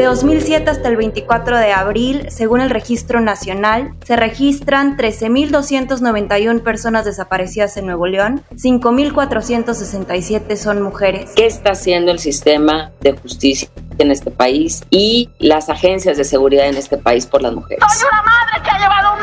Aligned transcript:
De 0.00 0.06
2007 0.06 0.70
hasta 0.70 0.88
el 0.88 0.96
24 0.96 1.58
de 1.58 1.72
abril, 1.72 2.24
según 2.30 2.62
el 2.62 2.70
Registro 2.70 3.20
Nacional, 3.20 3.92
se 4.02 4.16
registran 4.16 4.96
13.291 4.96 6.62
personas 6.62 7.04
desaparecidas 7.04 7.76
en 7.76 7.84
Nuevo 7.84 8.06
León, 8.06 8.42
5.467 8.54 10.56
son 10.56 10.80
mujeres. 10.80 11.32
¿Qué 11.36 11.44
está 11.44 11.72
haciendo 11.72 12.12
el 12.12 12.18
sistema 12.18 12.92
de 13.02 13.12
justicia 13.12 13.68
en 13.98 14.10
este 14.10 14.30
país 14.30 14.84
y 14.88 15.28
las 15.38 15.68
agencias 15.68 16.16
de 16.16 16.24
seguridad 16.24 16.66
en 16.66 16.78
este 16.78 16.96
país 16.96 17.26
por 17.26 17.42
las 17.42 17.52
mujeres? 17.52 17.84
Soy 17.92 18.08
una 18.10 18.22
madre 18.22 18.62
que 18.64 18.70
ha 18.70 18.78
llevado 18.78 19.18
un 19.18 19.19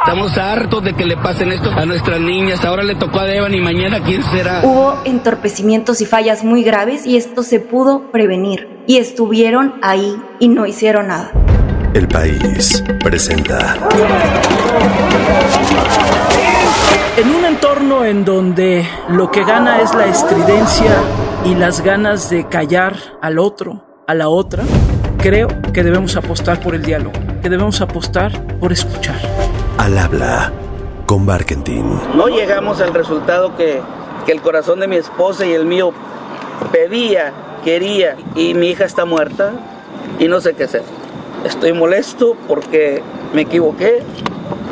Estamos 0.00 0.38
hartos 0.38 0.84
de 0.84 0.94
que 0.94 1.04
le 1.04 1.16
pasen 1.16 1.52
esto 1.52 1.70
a 1.70 1.84
nuestras 1.84 2.20
niñas. 2.20 2.64
Ahora 2.64 2.82
le 2.82 2.94
tocó 2.94 3.20
a 3.20 3.24
Devan 3.24 3.54
y 3.54 3.60
mañana 3.60 4.00
quién 4.02 4.22
será. 4.22 4.62
Hubo 4.64 5.02
entorpecimientos 5.04 6.00
y 6.00 6.06
fallas 6.06 6.44
muy 6.44 6.62
graves 6.62 7.04
y 7.04 7.16
esto 7.16 7.42
se 7.42 7.60
pudo 7.60 8.10
prevenir. 8.10 8.68
Y 8.86 8.96
estuvieron 8.96 9.74
ahí 9.82 10.16
y 10.38 10.48
no 10.48 10.64
hicieron 10.66 11.08
nada. 11.08 11.32
El 11.92 12.08
país 12.08 12.82
presenta. 13.02 13.76
En 17.16 17.34
un 17.34 17.44
entorno 17.44 18.04
en 18.04 18.24
donde 18.24 18.86
lo 19.08 19.30
que 19.30 19.44
gana 19.44 19.80
es 19.80 19.94
la 19.94 20.06
estridencia 20.06 20.96
y 21.44 21.54
las 21.54 21.82
ganas 21.82 22.30
de 22.30 22.46
callar 22.46 22.94
al 23.20 23.38
otro, 23.38 23.84
a 24.06 24.14
la 24.14 24.28
otra, 24.28 24.64
creo 25.18 25.48
que 25.72 25.82
debemos 25.82 26.16
apostar 26.16 26.60
por 26.60 26.74
el 26.74 26.82
diálogo, 26.82 27.18
que 27.42 27.50
debemos 27.50 27.80
apostar 27.80 28.58
por 28.58 28.72
escuchar. 28.72 29.18
Al 29.78 29.96
habla 29.96 30.52
con 31.06 31.24
Barkentin. 31.24 31.98
No 32.14 32.28
llegamos 32.28 32.80
al 32.80 32.92
resultado 32.92 33.56
que, 33.56 33.80
que 34.26 34.32
el 34.32 34.42
corazón 34.42 34.80
de 34.80 34.88
mi 34.88 34.96
esposa 34.96 35.46
y 35.46 35.52
el 35.52 35.64
mío 35.64 35.92
pedía, 36.72 37.32
quería, 37.64 38.16
y 38.34 38.54
mi 38.54 38.68
hija 38.70 38.84
está 38.84 39.04
muerta 39.04 39.52
y 40.18 40.28
no 40.28 40.40
sé 40.40 40.54
qué 40.54 40.64
hacer. 40.64 40.82
Estoy 41.44 41.72
molesto 41.72 42.36
porque 42.46 43.02
me 43.32 43.42
equivoqué, 43.42 44.02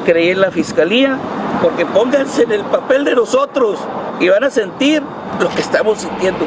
creí 0.04 0.30
en 0.30 0.40
la 0.40 0.50
fiscalía, 0.50 1.18
porque 1.62 1.86
pónganse 1.86 2.42
en 2.42 2.52
el 2.52 2.62
papel 2.62 3.04
de 3.04 3.14
nosotros 3.14 3.78
y 4.20 4.28
van 4.28 4.44
a 4.44 4.50
sentir 4.50 5.02
lo 5.40 5.48
que 5.50 5.60
estamos 5.60 5.98
sintiendo. 5.98 6.44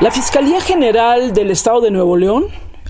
La 0.00 0.10
Fiscalía 0.10 0.60
General 0.60 1.32
del 1.32 1.50
Estado 1.50 1.80
de 1.80 1.90
Nuevo 1.90 2.18
León, 2.18 2.46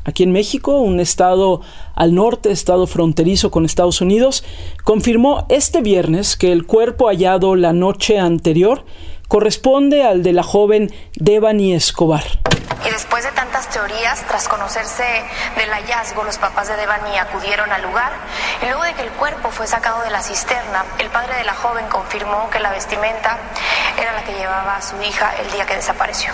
aquí 0.07 0.23
en 0.23 0.33
México, 0.33 0.79
un 0.79 1.01
estado 1.01 1.61
al 1.95 2.15
norte, 2.15 2.51
estado 2.51 2.87
fronterizo 2.87 3.51
con 3.51 3.65
Estados 3.65 4.01
Unidos, 4.01 4.45
confirmó 4.85 5.47
este 5.49 5.83
viernes 5.83 6.37
que 6.37 6.53
el 6.53 6.65
cuerpo 6.65 7.09
hallado 7.09 7.57
la 7.57 7.73
noche 7.73 8.19
anterior 8.19 8.85
corresponde 9.29 10.05
al 10.05 10.23
de 10.23 10.33
la 10.33 10.45
joven 10.45 10.95
Devani 11.17 11.75
Escobar. 11.75 12.23
Y 12.87 12.91
después 12.91 13.25
de 13.25 13.33
tantas 13.33 13.69
teorías, 13.71 14.25
tras 14.29 14.47
conocerse 14.47 15.03
del 15.57 15.71
hallazgo, 15.71 16.23
los 16.23 16.39
papás 16.39 16.69
de 16.69 16.77
Devani 16.77 17.19
acudieron 17.19 17.73
al 17.73 17.83
lugar 17.83 18.13
y 18.63 18.67
luego 18.67 18.85
de 18.85 18.95
que 18.95 19.03
el 19.03 19.11
cuerpo 19.11 19.51
fue 19.51 19.67
sacado 19.67 20.03
de 20.03 20.11
la 20.11 20.23
cisterna, 20.23 20.85
el 21.01 21.09
padre 21.09 21.37
de 21.37 21.45
la 21.45 21.55
joven 21.55 21.87
confirmó 21.91 22.49
que 22.51 22.61
la 22.61 22.71
vestimenta 22.71 23.39
era 24.01 24.13
la 24.13 24.23
que 24.23 24.35
llevaba 24.35 24.77
a 24.77 24.83
su 24.83 24.95
hija 25.03 25.35
el 25.43 25.51
día 25.51 25.67
que 25.67 25.75
desapareció. 25.75 26.31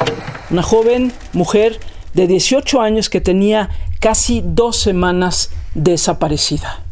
Una 0.51 0.62
joven 0.62 1.14
mujer 1.33 1.81
de 2.14 2.27
18 2.27 2.80
años 2.80 3.08
que 3.08 3.20
tenía 3.20 3.70
casi 4.00 4.42
dos 4.44 4.77
semanas 4.77 5.50
desaparecida. 5.74 6.82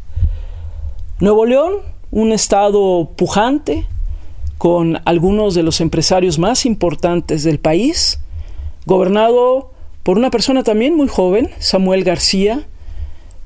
Nuevo 1.18 1.44
León, 1.44 1.74
un 2.10 2.32
estado 2.32 3.10
pujante, 3.16 3.86
con 4.58 5.00
algunos 5.04 5.54
de 5.54 5.62
los 5.62 5.80
empresarios 5.80 6.38
más 6.38 6.66
importantes 6.66 7.44
del 7.44 7.58
país, 7.58 8.20
gobernado 8.84 9.70
por 10.02 10.18
una 10.18 10.30
persona 10.30 10.62
también 10.62 10.96
muy 10.96 11.08
joven, 11.08 11.50
Samuel 11.58 12.04
García, 12.04 12.66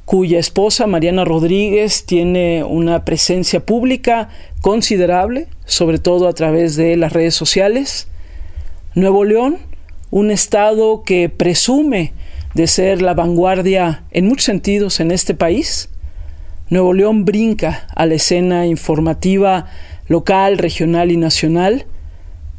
cuya 0.04 0.38
esposa 0.38 0.86
Mariana 0.86 1.24
Rodríguez 1.24 2.04
tiene 2.04 2.64
una 2.64 3.04
presencia 3.04 3.64
pública 3.64 4.28
considerable, 4.60 5.48
sobre 5.64 5.98
todo 5.98 6.28
a 6.28 6.32
través 6.32 6.76
de 6.76 6.96
las 6.96 7.12
redes 7.12 7.34
sociales. 7.34 8.08
Nuevo 8.94 9.24
León, 9.24 9.58
un 10.14 10.30
estado 10.30 11.02
que 11.02 11.28
presume 11.28 12.12
de 12.54 12.69
ser 12.69 13.02
la 13.02 13.14
vanguardia 13.14 14.04
en 14.12 14.28
muchos 14.28 14.44
sentidos 14.44 15.00
en 15.00 15.10
este 15.10 15.34
país. 15.34 15.88
Nuevo 16.70 16.92
León 16.92 17.25
brinca 17.25 17.88
a 17.97 18.06
la 18.06 18.14
escena 18.14 18.64
informativa 18.64 19.66
local, 20.06 20.58
regional 20.58 21.10
y 21.10 21.16
nacional 21.16 21.86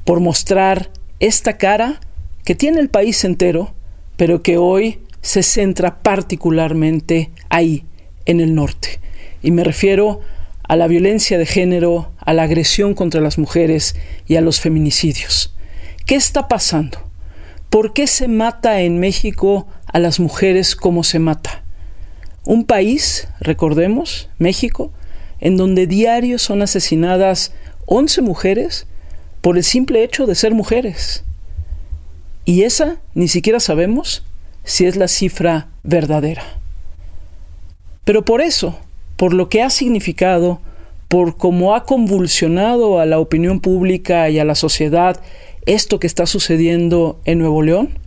por 0.04 0.20
mostrar 0.20 0.90
esta 1.22 1.58
cara 1.58 2.02
que 2.44 2.56
tiene 2.56 2.82
el 2.82 2.90
país 2.90 3.24
entero, 3.24 3.74
pero 4.18 4.44
que 4.44 4.58
hoy 4.58 5.00
se 5.22 5.42
centra 5.42 6.00
particularmente 6.02 7.32
ahí, 7.48 7.86
en 8.26 8.42
el 8.42 8.54
norte. 8.54 9.00
Y 9.42 9.52
me 9.52 9.64
refiero 9.64 10.20
a 10.68 10.76
la 10.76 10.88
violencia 10.88 11.38
de 11.38 11.46
género, 11.46 12.12
a 12.18 12.34
la 12.34 12.44
agresión 12.44 12.96
contra 12.96 13.22
las 13.22 13.38
mujeres 13.38 13.96
y 14.28 14.36
a 14.36 14.42
los 14.42 14.60
feminicidios. 14.60 15.56
¿Qué 16.06 16.16
está 16.16 16.50
pasando? 16.50 17.15
¿Por 17.70 17.94
qué 17.94 18.08
se 18.08 18.28
mata 18.28 18.82
en 18.82 19.00
México 19.00 19.68
a 19.86 20.00
las 20.00 20.20
mujeres 20.20 20.76
como 20.76 21.04
se 21.04 21.20
mata? 21.20 21.64
Un 22.46 22.66
país, 22.66 23.28
recordemos, 23.40 24.30
México, 24.38 24.92
en 25.40 25.58
donde 25.58 25.88
diario 25.88 26.40
son 26.40 26.62
asesinadas 26.62 27.54
11 27.86 28.22
mujeres 28.22 28.88
por 29.42 29.58
el 29.58 29.64
simple 29.64 30.04
hecho 30.04 30.26
de 30.26 30.36
ser 30.36 30.54
mujeres. 30.54 31.24
Y 32.46 32.64
esa 32.64 32.98
ni 33.14 33.28
siquiera 33.28 33.60
sabemos 33.60 34.24
si 34.64 34.86
es 34.86 34.96
la 34.96 35.08
cifra 35.08 35.68
verdadera. 35.84 36.44
Pero 38.04 38.24
por 38.24 38.42
eso, 38.42 38.78
por 39.18 39.34
lo 39.34 39.50
que 39.50 39.64
ha 39.64 39.70
significado, 39.70 40.60
por 41.08 41.38
cómo 41.38 41.76
ha 41.76 41.84
convulsionado 41.84 43.00
a 43.00 43.06
la 43.06 43.20
opinión 43.20 43.60
pública 43.60 44.30
y 44.30 44.40
a 44.40 44.46
la 44.46 44.56
sociedad 44.56 45.20
esto 45.66 46.00
que 46.00 46.08
está 46.08 46.26
sucediendo 46.26 47.20
en 47.26 47.40
Nuevo 47.40 47.62
León, 47.62 47.98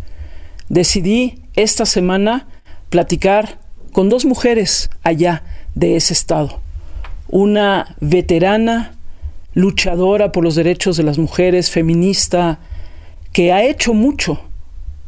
decidí 0.69 1.43
esta 1.55 1.87
semana 1.87 2.49
platicar 2.91 3.59
con 3.93 4.09
dos 4.09 4.25
mujeres 4.25 4.91
allá 5.03 5.43
de 5.75 5.97
ese 5.97 6.13
estado. 6.13 6.61
Una 7.29 7.97
veterana, 8.01 8.95
luchadora 9.55 10.33
por 10.33 10.45
los 10.45 10.55
derechos 10.55 10.97
de 10.97 11.03
las 11.03 11.19
mujeres, 11.19 11.71
feminista, 11.71 12.61
que 13.33 13.53
ha 13.53 13.65
hecho 13.65 13.95
mucho 13.95 14.41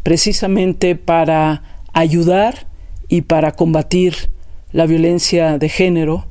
precisamente 0.03 0.97
para 0.97 1.63
ayudar 1.93 2.67
y 3.09 3.23
para 3.23 3.53
combatir 3.53 4.31
la 4.73 4.87
violencia 4.87 5.59
de 5.59 5.69
género, 5.69 6.27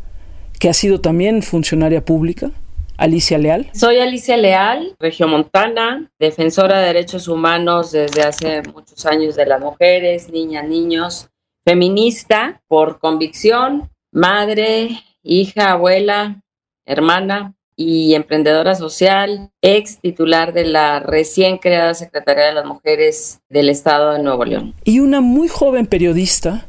que 0.59 0.69
ha 0.69 0.73
sido 0.73 1.01
también 1.01 1.41
funcionaria 1.41 2.03
pública, 2.03 2.51
Alicia 2.99 3.37
Leal. 3.37 3.69
Soy 3.73 3.99
Alicia 3.99 4.37
Leal, 4.37 4.95
regiomontana, 4.99 6.11
defensora 6.19 6.79
de 6.79 6.87
derechos 6.87 7.27
humanos 7.27 7.91
desde 7.91 8.23
hace 8.23 8.61
muchos 8.63 9.05
años 9.05 9.35
de 9.35 9.45
las 9.45 9.61
mujeres, 9.61 10.29
niñas, 10.29 10.67
niños, 10.67 11.29
feminista 11.63 12.61
por 12.67 12.99
convicción, 12.99 13.89
madre, 14.11 14.89
hija, 15.23 15.71
abuela, 15.71 16.41
hermana, 16.85 17.55
y 17.81 18.13
emprendedora 18.13 18.75
social, 18.75 19.51
ex 19.61 19.99
titular 19.99 20.51
de 20.51 20.65
la 20.65 20.99
recién 20.99 21.57
creada 21.57 21.93
Secretaría 21.93 22.47
de 22.47 22.53
las 22.53 22.65
Mujeres 22.65 23.39
del 23.47 23.69
Estado 23.69 24.11
de 24.11 24.21
Nuevo 24.21 24.43
León. 24.43 24.73
Y 24.83 24.99
una 24.99 25.21
muy 25.21 25.47
joven 25.47 25.87
periodista 25.87 26.65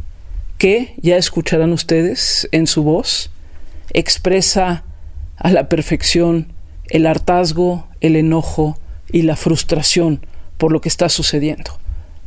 que, 0.56 0.94
ya 0.98 1.16
escucharán 1.16 1.72
ustedes 1.72 2.48
en 2.52 2.68
su 2.68 2.84
voz, 2.84 3.32
expresa 3.92 4.84
a 5.40 5.50
la 5.50 5.68
perfección 5.68 6.52
el 6.88 7.06
hartazgo, 7.06 7.88
el 8.00 8.16
enojo 8.16 8.78
y 9.10 9.22
la 9.22 9.36
frustración 9.36 10.24
por 10.58 10.72
lo 10.72 10.80
que 10.80 10.88
está 10.88 11.08
sucediendo. 11.08 11.72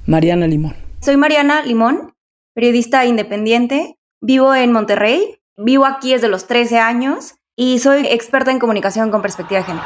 Mariana 0.06 0.48
Limón. 0.48 0.76
Soy 1.02 1.18
Mariana 1.18 1.64
Limón, 1.64 2.14
periodista 2.54 3.06
independiente. 3.06 3.98
Vivo 4.22 4.56
en 4.56 4.72
Monterrey. 4.72 5.38
Vivo 5.58 5.86
aquí 5.86 6.14
desde 6.14 6.30
los 6.30 6.48
13 6.48 6.80
años 6.80 7.36
y 7.56 7.80
soy 7.80 8.08
experta 8.08 8.52
en 8.52 8.60
comunicación 8.60 9.12
con 9.12 9.22
perspectiva 9.22 9.60
de 9.60 9.66
género. 9.66 9.86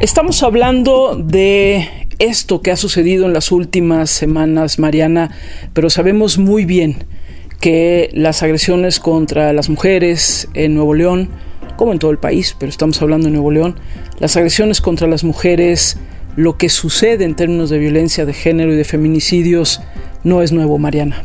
Estamos 0.00 0.42
hablando 0.42 1.14
de 1.14 1.99
esto 2.20 2.62
que 2.62 2.70
ha 2.70 2.76
sucedido 2.76 3.26
en 3.26 3.32
las 3.32 3.50
últimas 3.50 4.10
semanas, 4.10 4.78
Mariana, 4.78 5.32
pero 5.72 5.90
sabemos 5.90 6.38
muy 6.38 6.64
bien 6.64 7.04
que 7.60 8.10
las 8.12 8.42
agresiones 8.42 9.00
contra 9.00 9.52
las 9.52 9.68
mujeres 9.68 10.48
en 10.54 10.74
Nuevo 10.74 10.94
León, 10.94 11.30
como 11.76 11.92
en 11.92 11.98
todo 11.98 12.10
el 12.10 12.18
país, 12.18 12.54
pero 12.58 12.70
estamos 12.70 13.00
hablando 13.02 13.26
de 13.26 13.32
Nuevo 13.32 13.50
León, 13.50 13.76
las 14.18 14.36
agresiones 14.36 14.80
contra 14.80 15.08
las 15.08 15.24
mujeres, 15.24 15.98
lo 16.36 16.56
que 16.56 16.68
sucede 16.68 17.24
en 17.24 17.34
términos 17.34 17.70
de 17.70 17.78
violencia 17.78 18.24
de 18.24 18.34
género 18.34 18.72
y 18.72 18.76
de 18.76 18.84
feminicidios, 18.84 19.80
no 20.22 20.42
es 20.42 20.52
nuevo, 20.52 20.78
Mariana. 20.78 21.24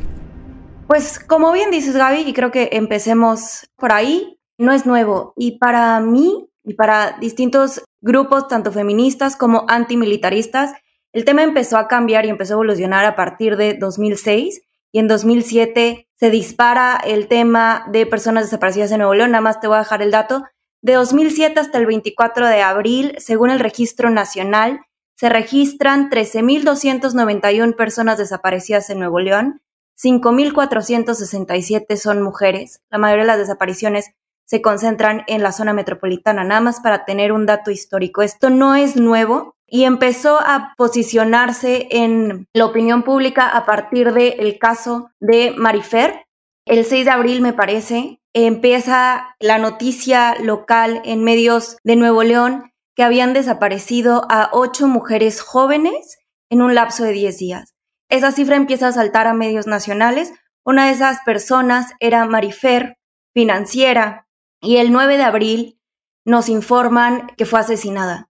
Pues 0.88 1.20
como 1.20 1.52
bien 1.52 1.72
dices 1.72 1.96
Gaby, 1.96 2.22
y 2.22 2.34
creo 2.34 2.52
que 2.52 2.70
empecemos 2.72 3.68
por 3.76 3.92
ahí, 3.92 4.40
no 4.58 4.72
es 4.72 4.86
nuevo. 4.86 5.34
Y 5.36 5.58
para 5.58 6.00
mí 6.00 6.48
y 6.64 6.74
para 6.74 7.18
distintos 7.20 7.84
grupos, 8.02 8.48
tanto 8.48 8.72
feministas 8.72 9.36
como 9.36 9.66
antimilitaristas, 9.68 10.74
el 11.16 11.24
tema 11.24 11.44
empezó 11.44 11.78
a 11.78 11.88
cambiar 11.88 12.26
y 12.26 12.30
empezó 12.30 12.54
a 12.54 12.58
evolucionar 12.58 13.06
a 13.06 13.16
partir 13.16 13.56
de 13.56 13.76
2006 13.76 14.62
y 14.92 15.00
en 15.00 15.08
2007 15.08 16.10
se 16.14 16.30
dispara 16.30 16.98
el 16.98 17.30
tema 17.30 17.86
de 17.90 18.06
personas 18.06 18.44
desaparecidas 18.44 18.92
en 18.92 18.98
Nuevo 18.98 19.14
León. 19.14 19.32
Nada 19.32 19.42
más 19.42 19.62
te 19.62 19.68
voy 19.68 19.78
a 19.78 19.80
dejar 19.80 20.02
el 20.02 20.12
dato. 20.12 20.44
De 20.82 20.92
2007 20.92 21.58
hasta 21.58 21.78
el 21.78 21.86
24 21.86 22.50
de 22.50 22.62
abril, 22.62 23.16
según 23.18 23.50
el 23.50 23.62
registro 23.62 24.10
nacional, 24.10 24.82
se 25.16 25.30
registran 25.30 26.10
13.291 26.10 27.78
personas 27.78 28.18
desaparecidas 28.18 28.90
en 28.90 29.00
Nuevo 29.00 29.22
León, 29.22 29.62
5.467 29.98 31.96
son 31.96 32.22
mujeres. 32.22 32.82
La 32.90 32.98
mayoría 32.98 33.24
de 33.24 33.28
las 33.28 33.38
desapariciones 33.38 34.12
se 34.44 34.62
concentran 34.62 35.24
en 35.28 35.44
la 35.44 35.54
zona 35.54 35.72
metropolitana, 35.72 36.44
nada 36.44 36.60
más 36.60 36.82
para 36.82 37.06
tener 37.06 37.32
un 37.32 37.46
dato 37.46 37.72
histórico. 37.72 38.22
Esto 38.22 38.50
no 38.50 38.76
es 38.76 38.98
nuevo 38.98 39.55
y 39.68 39.84
empezó 39.84 40.40
a 40.40 40.74
posicionarse 40.78 41.88
en 41.92 42.48
la 42.54 42.66
opinión 42.66 43.04
pública 43.04 43.50
a 43.50 43.66
partir 43.66 44.14
del 44.14 44.58
caso 44.60 45.10
de 45.20 45.54
Marifer. 45.58 46.26
El 46.66 46.86
6 46.86 47.06
de 47.06 47.12
abril, 47.12 47.42
me 47.42 47.54
parece, 47.54 48.20
empieza 48.34 49.36
la 49.40 49.58
noticia 49.58 50.36
local 50.42 51.02
en 51.06 51.24
medios 51.24 51.78
de 51.84 51.96
Nuevo 51.96 52.24
León 52.24 52.72
que 52.96 53.04
habían 53.04 53.34
desaparecido 53.34 54.26
a 54.30 54.50
ocho 54.54 54.88
mujeres 54.88 55.42
jóvenes 55.42 56.18
en 56.50 56.62
un 56.62 56.76
lapso 56.76 57.04
de 57.04 57.12
10 57.12 57.38
días. 57.38 57.74
Esa 58.10 58.32
cifra 58.32 58.56
empieza 58.56 58.88
a 58.88 58.94
saltar 58.94 59.28
a 59.28 59.34
medios 59.34 59.68
nacionales. 59.68 60.32
Una 60.64 60.86
de 60.88 60.94
esas 60.94 61.20
personas 61.26 61.94
era 62.00 62.26
Marifer, 62.26 62.98
financiera, 63.34 64.28
y 64.62 64.78
el 64.78 64.92
9 64.92 65.18
de 65.18 65.24
abril 65.24 65.80
nos 66.26 66.50
informan 66.50 67.28
que 67.38 67.46
fue 67.46 67.60
asesinada. 67.60 68.30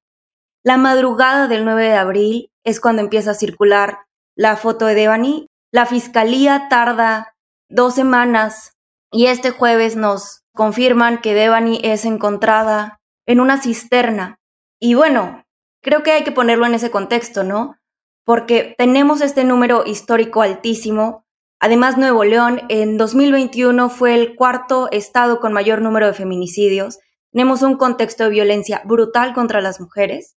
La 0.65 0.77
madrugada 0.77 1.47
del 1.47 1.63
9 1.63 1.83
de 1.83 1.93
abril 1.93 2.51
es 2.63 2.81
cuando 2.81 3.01
empieza 3.01 3.31
a 3.31 3.35
circular 3.35 3.99
la 4.35 4.57
foto 4.57 4.87
de 4.87 4.95
Devani. 4.95 5.47
La 5.71 5.85
fiscalía 5.85 6.67
tarda 6.69 7.35
dos 7.69 7.93
semanas 7.93 8.71
y 9.11 9.27
este 9.27 9.51
jueves 9.51 9.95
nos 9.95 10.41
confirman 10.53 11.21
que 11.21 11.35
Devani 11.35 11.79
es 11.83 12.03
encontrada 12.03 12.99
en 13.27 13.39
una 13.39 13.61
cisterna. 13.61 14.39
Y 14.79 14.95
bueno, 14.95 15.45
creo 15.83 16.01
que 16.01 16.11
hay 16.11 16.23
que 16.23 16.31
ponerlo 16.31 16.65
en 16.65 16.73
ese 16.73 16.89
contexto, 16.89 17.43
¿no? 17.43 17.77
porque 18.25 18.73
tenemos 18.77 19.21
este 19.21 19.43
número 19.43 19.85
histórico 19.85 20.41
altísimo. 20.41 21.25
Además, 21.59 21.97
Nuevo 21.97 22.23
León 22.23 22.63
en 22.69 22.97
2021 22.97 23.89
fue 23.89 24.15
el 24.15 24.35
cuarto 24.35 24.89
estado 24.91 25.39
con 25.39 25.53
mayor 25.53 25.81
número 25.81 26.07
de 26.07 26.13
feminicidios. 26.13 26.97
Tenemos 27.31 27.61
un 27.61 27.77
contexto 27.77 28.23
de 28.23 28.31
violencia 28.31 28.81
brutal 28.83 29.33
contra 29.33 29.61
las 29.61 29.79
mujeres 29.79 30.35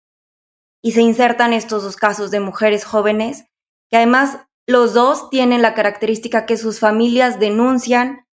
y 0.82 0.92
se 0.92 1.02
insertan 1.02 1.52
estos 1.52 1.82
dos 1.82 1.96
casos 1.96 2.30
de 2.30 2.40
mujeres 2.40 2.84
jóvenes 2.84 3.46
que 3.90 3.96
además 3.96 4.38
los 4.66 4.92
dos 4.92 5.30
tienen 5.30 5.62
la 5.62 5.74
característica 5.74 6.44
que 6.44 6.56
sus 6.56 6.78
familias 6.78 7.40
denuncian 7.40 8.26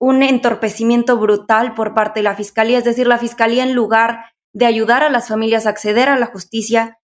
un 0.00 0.22
entorpecimiento 0.22 1.18
brutal 1.18 1.74
por 1.74 1.94
parte 1.94 2.20
de 2.20 2.24
la 2.24 2.34
fiscalía, 2.34 2.78
es 2.78 2.84
decir, 2.84 3.06
la 3.06 3.18
fiscalía 3.18 3.62
en 3.62 3.74
lugar 3.74 4.26
de 4.54 4.66
ayudar 4.66 5.02
a 5.02 5.10
las 5.10 5.28
familias 5.28 5.66
a 5.66 5.70
acceder 5.70 6.08
a 6.08 6.18
la 6.18 6.26
justicia, 6.26 6.98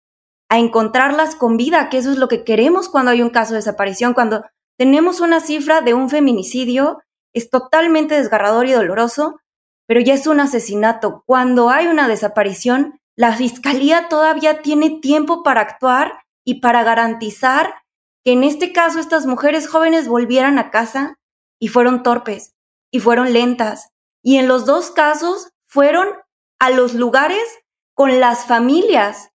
a 0.48 0.58
encontrarlas 0.58 1.34
con 1.34 1.56
vida, 1.56 1.88
que 1.88 1.98
eso 1.98 2.10
es 2.10 2.18
lo 2.18 2.28
que 2.28 2.44
queremos 2.44 2.88
cuando 2.88 3.10
hay 3.10 3.22
un 3.22 3.30
caso 3.30 3.52
de 3.52 3.58
desaparición, 3.58 4.14
cuando 4.14 4.44
tenemos 4.78 5.20
una 5.20 5.40
cifra 5.40 5.80
de 5.80 5.94
un 5.94 6.08
feminicidio, 6.08 7.02
es 7.34 7.50
totalmente 7.50 8.14
desgarrador 8.14 8.66
y 8.66 8.72
doloroso, 8.72 9.40
pero 9.86 10.00
ya 10.00 10.14
es 10.14 10.26
un 10.26 10.40
asesinato. 10.40 11.22
Cuando 11.26 11.70
hay 11.70 11.86
una 11.88 12.08
desaparición, 12.08 13.00
la 13.18 13.32
fiscalía 13.32 14.08
todavía 14.08 14.62
tiene 14.62 14.90
tiempo 15.00 15.42
para 15.42 15.60
actuar 15.60 16.24
y 16.44 16.60
para 16.60 16.84
garantizar 16.84 17.74
que 18.24 18.30
en 18.30 18.44
este 18.44 18.72
caso 18.72 19.00
estas 19.00 19.26
mujeres 19.26 19.68
jóvenes 19.68 20.06
volvieran 20.06 20.56
a 20.60 20.70
casa 20.70 21.18
y 21.58 21.66
fueron 21.66 22.04
torpes 22.04 22.54
y 22.92 23.00
fueron 23.00 23.32
lentas. 23.32 23.90
Y 24.22 24.36
en 24.36 24.46
los 24.46 24.66
dos 24.66 24.92
casos 24.92 25.50
fueron 25.66 26.06
a 26.60 26.70
los 26.70 26.94
lugares 26.94 27.42
con 27.92 28.20
las 28.20 28.46
familias 28.46 29.32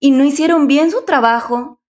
y 0.00 0.10
no 0.10 0.24
hicieron 0.24 0.66
bien 0.66 0.90
su 0.90 1.04
trabajo 1.04 1.82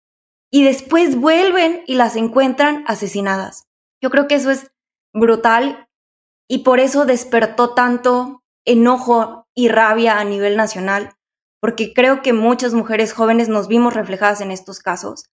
y 0.51 0.65
después 0.65 1.21
vuelven 1.21 1.83
y 1.87 1.97
las 1.97 2.17
encuentran 2.17 2.83
asesinadas. 2.87 3.67
Yo 4.01 4.09
creo 4.09 4.27
que 4.27 4.37
eso 4.37 4.51
es 4.51 4.73
brutal 5.13 5.87
y 6.49 6.59
por 6.61 6.81
eso 6.81 7.05
despertó 7.05 7.75
tanto 7.75 8.43
enojo 8.65 9.47
y 9.55 9.69
rabia 9.69 10.19
a 10.19 10.25
nivel 10.25 10.57
nacional, 10.57 11.16
porque 11.67 11.93
creo 11.93 12.23
que 12.23 12.33
muchas 12.33 12.75
mujeres 12.75 13.13
jóvenes 13.13 13.49
nos 13.49 13.67
vimos 13.67 13.93
reflejadas 13.93 14.41
en 14.41 14.53
estos 14.53 14.79
casos 14.79 15.25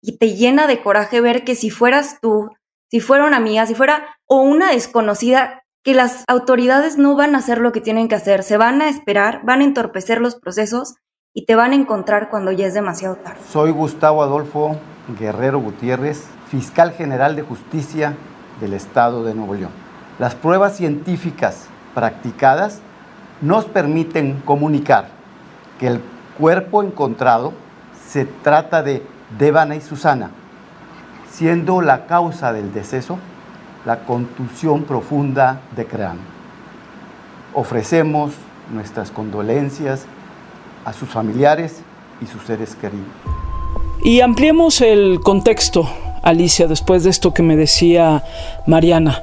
y 0.00 0.18
te 0.18 0.36
llena 0.36 0.68
de 0.68 0.84
coraje 0.84 1.20
ver 1.20 1.42
que 1.42 1.56
si 1.56 1.68
fueras 1.68 2.20
tú, 2.22 2.48
si 2.88 3.00
fuera 3.00 3.26
una 3.26 3.38
amiga, 3.38 3.66
si 3.66 3.74
fuera 3.74 4.14
o 4.24 4.40
una 4.40 4.70
desconocida, 4.70 5.64
que 5.82 5.92
las 5.94 6.22
autoridades 6.28 6.96
no 6.96 7.16
van 7.16 7.34
a 7.34 7.38
hacer 7.38 7.58
lo 7.58 7.72
que 7.72 7.80
tienen 7.80 8.06
que 8.06 8.14
hacer, 8.14 8.44
se 8.44 8.56
van 8.56 8.80
a 8.82 8.88
esperar, 8.88 9.40
van 9.44 9.62
a 9.62 9.64
entorpecer 9.64 10.20
los 10.20 10.36
procesos 10.36 10.94
y 11.34 11.44
te 11.44 11.56
van 11.56 11.72
a 11.72 11.74
encontrar 11.74 12.30
cuando 12.30 12.52
ya 12.52 12.68
es 12.68 12.74
demasiado 12.74 13.16
tarde. 13.16 13.40
Soy 13.50 13.72
Gustavo 13.72 14.22
Adolfo 14.22 14.76
Guerrero 15.18 15.58
Gutiérrez, 15.58 16.22
fiscal 16.52 16.92
general 16.92 17.34
de 17.34 17.42
justicia 17.42 18.14
del 18.60 18.74
Estado 18.74 19.24
de 19.24 19.34
Nuevo 19.34 19.54
León. 19.54 19.72
Las 20.20 20.36
pruebas 20.36 20.76
científicas 20.76 21.66
practicadas 21.96 22.80
nos 23.40 23.64
permiten 23.64 24.40
comunicar 24.44 25.18
que 25.80 25.86
el 25.86 26.00
cuerpo 26.38 26.82
encontrado 26.82 27.54
se 28.06 28.26
trata 28.26 28.82
de 28.82 29.02
Devana 29.38 29.76
y 29.76 29.80
Susana, 29.80 30.30
siendo 31.30 31.80
la 31.80 32.06
causa 32.06 32.52
del 32.52 32.72
deceso 32.72 33.18
la 33.86 34.00
contusión 34.00 34.82
profunda 34.84 35.62
de 35.74 35.86
cráneo. 35.86 36.22
Ofrecemos 37.54 38.32
nuestras 38.72 39.10
condolencias 39.10 40.04
a 40.84 40.92
sus 40.92 41.08
familiares 41.08 41.80
y 42.20 42.26
sus 42.26 42.42
seres 42.44 42.74
queridos. 42.74 43.08
Y 44.02 44.20
ampliemos 44.20 44.80
el 44.82 45.20
contexto, 45.20 45.88
Alicia, 46.22 46.66
después 46.66 47.04
de 47.04 47.10
esto 47.10 47.32
que 47.32 47.42
me 47.42 47.56
decía 47.56 48.22
Mariana. 48.66 49.22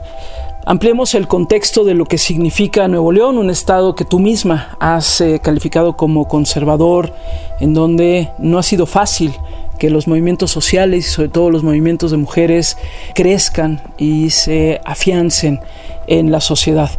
Ampliemos 0.69 1.15
el 1.15 1.29
contexto 1.29 1.85
de 1.85 1.93
lo 1.93 2.03
que 2.03 2.17
significa 2.17 2.89
Nuevo 2.89 3.13
León, 3.13 3.37
un 3.37 3.49
estado 3.49 3.95
que 3.95 4.03
tú 4.03 4.19
misma 4.19 4.75
has 4.81 5.21
eh, 5.21 5.39
calificado 5.41 5.95
como 5.95 6.27
conservador, 6.27 7.13
en 7.61 7.73
donde 7.73 8.31
no 8.37 8.59
ha 8.59 8.63
sido 8.63 8.85
fácil 8.85 9.33
que 9.79 9.89
los 9.89 10.09
movimientos 10.09 10.51
sociales 10.51 11.07
y 11.07 11.09
sobre 11.09 11.29
todo 11.29 11.51
los 11.51 11.63
movimientos 11.63 12.11
de 12.11 12.17
mujeres 12.17 12.77
crezcan 13.15 13.81
y 13.97 14.31
se 14.31 14.81
afiancen 14.83 15.61
en 16.05 16.33
la 16.33 16.41
sociedad. 16.41 16.91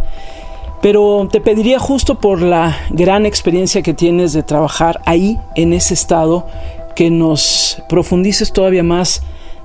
Pero 0.80 1.28
te 1.30 1.42
pediría 1.42 1.78
justo 1.78 2.14
por 2.14 2.40
la 2.40 2.74
gran 2.88 3.26
experiencia 3.26 3.82
que 3.82 3.92
tienes 3.92 4.32
de 4.32 4.44
trabajar 4.44 5.02
ahí, 5.04 5.38
en 5.56 5.74
ese 5.74 5.92
estado, 5.92 6.46
que 6.96 7.10
nos 7.10 7.82
profundices 7.86 8.50
todavía 8.50 8.82
más 8.82 9.20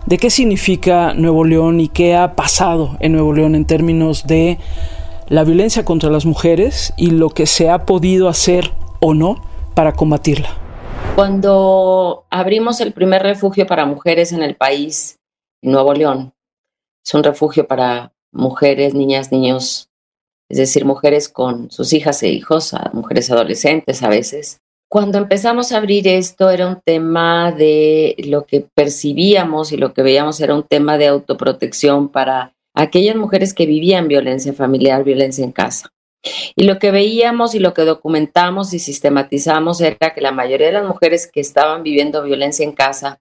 de 0.06 0.18
qué 0.18 0.30
significa 0.30 1.14
Nuevo 1.14 1.44
León 1.44 1.80
y 1.80 1.88
qué 1.88 2.16
ha 2.16 2.36
pasado 2.36 2.98
en 3.00 3.14
Nuevo 3.14 3.34
León 3.34 3.56
en 3.56 3.66
términos 3.66 4.28
de 4.28 4.58
la 5.28 5.44
violencia 5.44 5.86
contra 5.86 6.10
las 6.10 6.26
mujeres 6.26 6.94
y 6.98 7.12
lo 7.12 7.30
que 7.30 7.46
se 7.46 7.70
ha 7.70 7.86
podido 7.86 8.28
hacer 8.28 8.72
o 9.00 9.14
no 9.14 9.44
para 9.74 9.94
combatirla. 9.94 10.50
Cuando 11.16 12.26
abrimos 12.30 12.82
el 12.82 12.92
primer 12.92 13.24
refugio 13.24 13.66
para 13.68 13.86
mujeres 13.86 14.32
en 14.32 14.44
el 14.44 14.56
país, 14.56 15.20
Nuevo 15.62 15.94
León, 15.94 16.34
es 17.06 17.14
un 17.14 17.24
refugio 17.24 17.68
para 17.68 18.14
mujeres, 18.32 18.94
niñas, 18.94 19.32
niños 19.32 19.90
es 20.54 20.58
decir, 20.58 20.86
mujeres 20.86 21.30
con 21.30 21.72
sus 21.72 21.94
hijas 21.94 22.22
e 22.22 22.30
hijos, 22.30 22.76
mujeres 22.94 23.32
adolescentes 23.32 24.04
a 24.04 24.10
veces. 24.10 24.62
Cuando 24.94 25.18
empezamos 25.18 25.72
a 25.72 25.78
abrir 25.78 26.08
esto 26.08 26.52
era 26.52 26.68
un 26.68 26.80
tema 26.80 27.52
de 27.52 28.16
lo 28.28 28.46
que 28.46 28.64
percibíamos 28.76 29.72
y 29.72 29.78
lo 29.78 29.92
que 29.92 30.04
veíamos 30.04 30.40
era 30.40 30.54
un 30.54 30.62
tema 30.62 31.00
de 31.00 31.08
autoprotección 31.08 32.10
para 32.10 32.54
aquellas 32.76 33.16
mujeres 33.16 33.56
que 33.56 33.66
vivían 33.66 34.08
violencia 34.08 34.54
familiar, 34.54 35.04
violencia 35.04 35.44
en 35.44 35.52
casa. 35.52 35.90
Y 36.56 36.66
lo 36.66 36.78
que 36.78 36.92
veíamos 36.92 37.56
y 37.56 37.60
lo 37.60 37.74
que 37.74 37.86
documentamos 37.86 38.72
y 38.76 38.78
sistematizamos 38.78 39.82
era 39.82 40.14
que 40.14 40.22
la 40.22 40.32
mayoría 40.32 40.68
de 40.68 40.74
las 40.74 40.88
mujeres 40.88 41.26
que 41.26 41.42
estaban 41.42 41.82
viviendo 41.82 42.22
violencia 42.22 42.64
en 42.64 42.74
casa 42.74 43.20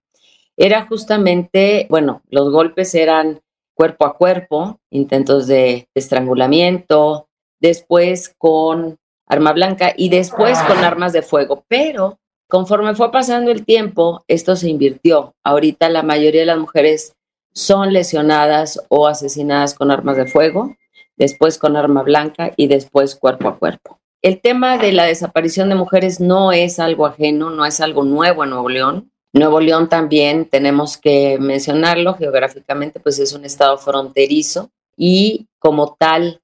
era 0.59 0.85
justamente, 0.85 1.87
bueno, 1.89 2.21
los 2.29 2.53
golpes 2.53 2.95
eran 2.95 3.41
cuerpo 3.73 4.05
a 4.05 4.19
cuerpo, 4.19 4.79
intentos 4.91 5.47
de 5.47 5.89
estrangulamiento, 5.95 7.29
después 7.61 8.35
con 8.37 8.99
arma 9.33 9.53
blanca 9.53 9.95
y 9.97 10.11
después 10.11 10.59
con 10.63 10.79
armas 10.85 11.13
de 11.13 11.23
fuego. 11.23 11.65
Pero 11.67 12.19
conforme 12.49 12.95
fue 12.95 13.11
pasando 13.11 13.51
el 13.51 13.65
tiempo, 13.65 14.25
esto 14.29 14.57
se 14.57 14.69
invirtió. 14.69 15.35
Ahorita 15.43 15.89
la 15.89 16.03
mayoría 16.03 16.41
de 16.41 16.47
las 16.47 16.59
mujeres 16.59 17.15
son 17.55 17.93
lesionadas 17.93 18.81
o 18.89 19.09
asesinadas 19.09 19.75
con 19.75 19.91
armas 19.91 20.17
de 20.17 20.27
fuego, 20.27 20.77
después 21.17 21.59
con 21.59 21.77
arma 21.77 22.03
blanca 22.03 22.53
y 22.57 22.67
después 22.67 23.17
cuerpo 23.17 23.49
a 23.49 23.59
cuerpo. 23.59 23.99
El 24.21 24.41
tema 24.41 24.77
de 24.77 24.93
la 24.93 25.05
desaparición 25.05 25.71
de 25.71 25.75
mujeres 25.77 26.21
no 26.21 26.53
es 26.53 26.79
algo 26.79 27.07
ajeno, 27.07 27.51
no 27.51 27.65
es 27.65 27.81
algo 27.81 28.05
nuevo 28.05 28.45
en 28.45 28.51
Nuevo 28.51 28.69
León. 28.69 29.11
Nuevo 29.33 29.61
León 29.61 29.89
también 29.89 30.45
tenemos 30.45 30.99
que 30.99 31.39
mencionarlo 31.41 32.15
geográficamente, 32.15 33.01
pues 33.01 33.19
es 33.19 33.33
un 33.33 33.47
estado 33.47 33.79
fronterizo 33.79 34.71
y 34.95 35.49
como 35.59 35.97
tal 35.99 36.42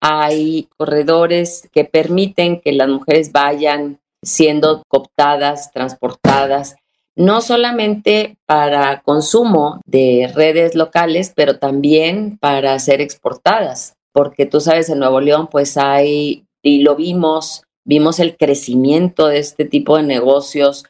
hay 0.00 0.68
corredores 0.76 1.68
que 1.72 1.84
permiten 1.84 2.60
que 2.60 2.72
las 2.72 2.88
mujeres 2.88 3.32
vayan 3.32 4.00
siendo 4.22 4.82
cooptadas, 4.88 5.70
transportadas, 5.72 6.76
no 7.16 7.40
solamente 7.40 8.38
para 8.46 9.02
consumo 9.02 9.80
de 9.84 10.30
redes 10.34 10.74
locales, 10.74 11.32
pero 11.34 11.58
también 11.58 12.38
para 12.38 12.78
ser 12.78 13.00
exportadas, 13.00 13.96
porque 14.12 14.46
tú 14.46 14.60
sabes, 14.60 14.88
en 14.88 14.98
Nuevo 14.98 15.20
León 15.20 15.48
pues 15.50 15.76
hay, 15.76 16.46
y 16.62 16.82
lo 16.82 16.96
vimos, 16.96 17.64
vimos 17.84 18.20
el 18.20 18.36
crecimiento 18.36 19.26
de 19.26 19.38
este 19.38 19.64
tipo 19.64 19.96
de 19.96 20.02
negocios 20.02 20.84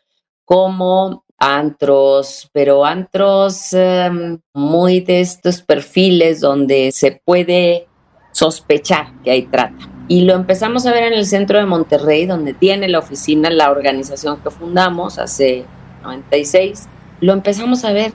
como 0.44 1.24
antros, 1.38 2.48
pero 2.52 2.84
antros 2.84 3.72
em, 3.72 4.40
muy 4.52 5.00
de 5.00 5.20
estos 5.20 5.62
perfiles 5.62 6.40
donde 6.40 6.92
se 6.92 7.20
puede 7.24 7.88
sospechar 8.32 9.12
que 9.22 9.30
hay 9.30 9.42
trata. 9.42 9.88
Y 10.08 10.22
lo 10.22 10.34
empezamos 10.34 10.87
a 10.87 10.92
ver 10.92 11.04
en 11.04 11.12
el 11.12 11.25
centro 11.25 11.58
de 11.58 11.66
Monterrey, 11.66 12.26
donde 12.26 12.52
tiene 12.52 12.88
la 12.88 12.99
oficina, 12.99 13.49
la 13.49 13.70
organización 13.70 14.38
que 14.38 14.50
fundamos 14.50 15.18
hace 15.18 15.64
96. 16.02 16.88
Lo 17.20 17.32
empezamos 17.32 17.84
a 17.84 17.92
ver. 17.92 18.12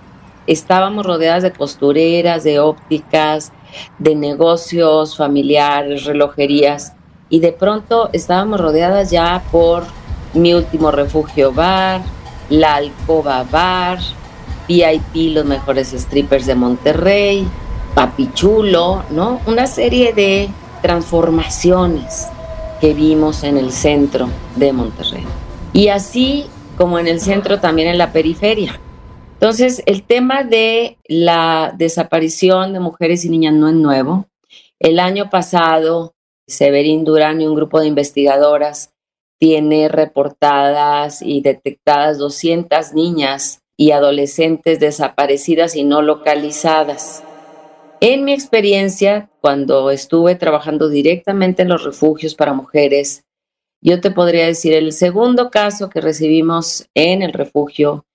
Estábamos 0.47 1.05
rodeadas 1.05 1.41
de 1.41 1.51
costureras, 1.51 2.43
de 2.43 2.59
ópticas, 2.59 3.51
de 3.97 4.13
negocios 4.13 5.15
familiares, 5.15 6.03
relojerías. 6.03 6.93
Y 7.29 7.39
de 7.39 7.51
pronto 7.51 8.09
estábamos 8.13 8.59
rodeadas 8.59 9.09
ya 9.09 9.41
por 9.51 9.83
Mi 10.33 10.53
Último 10.53 10.91
Refugio 10.91 11.51
Bar, 11.51 12.01
La 12.49 12.75
Alcoba 12.75 13.43
Bar, 13.49 13.99
VIP, 14.67 15.33
los 15.33 15.45
mejores 15.45 15.91
strippers 15.91 16.45
de 16.45 16.55
Monterrey, 16.55 17.47
Papichulo, 17.95 19.03
¿no? 19.09 19.41
Una 19.47 19.65
serie 19.65 20.13
de 20.13 20.49
transformaciones 20.81 22.27
que 22.79 22.93
vimos 22.93 23.43
en 23.43 23.57
el 23.57 23.71
centro 23.71 24.29
de 24.57 24.73
Monterrey. 24.73 25.23
Y 25.73 25.87
así 25.87 26.45
como 26.77 26.99
en 26.99 27.07
el 27.07 27.21
centro, 27.21 27.59
también 27.59 27.87
en 27.87 27.97
la 27.97 28.11
periferia. 28.11 28.79
Entonces, 29.33 29.81
el 29.85 30.03
tema 30.03 30.43
de 30.43 30.97
la 31.07 31.73
desaparición 31.77 32.73
de 32.73 32.79
mujeres 32.79 33.25
y 33.25 33.29
niñas 33.29 33.53
no 33.53 33.69
es 33.69 33.75
nuevo. 33.75 34.27
El 34.79 34.99
año 34.99 35.29
pasado, 35.29 36.13
Severín 36.47 37.05
Durán 37.05 37.41
y 37.41 37.47
un 37.47 37.55
grupo 37.55 37.79
de 37.79 37.87
investigadoras 37.87 38.91
tiene 39.39 39.87
reportadas 39.87 41.21
y 41.21 41.41
detectadas 41.41 42.17
200 42.17 42.93
niñas 42.93 43.61
y 43.77 43.91
adolescentes 43.91 44.79
desaparecidas 44.79 45.75
y 45.75 45.83
no 45.83 46.01
localizadas. 46.01 47.23
En 48.01 48.25
mi 48.25 48.33
experiencia, 48.33 49.29
cuando 49.41 49.89
estuve 49.89 50.35
trabajando 50.35 50.89
directamente 50.89 51.61
en 51.61 51.69
los 51.69 51.83
refugios 51.83 52.35
para 52.35 52.53
mujeres, 52.53 53.23
yo 53.81 54.01
te 54.01 54.11
podría 54.11 54.45
decir, 54.47 54.73
el 54.73 54.91
segundo 54.91 55.49
caso 55.49 55.89
que 55.89 56.01
recibimos 56.01 56.89
en 56.93 57.21
el 57.21 57.33
refugio 57.33 58.05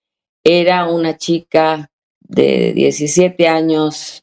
era 0.45 0.89
una 0.89 1.17
chica 1.17 1.91
de 2.21 2.73
17 2.73 3.49
años 3.49 4.23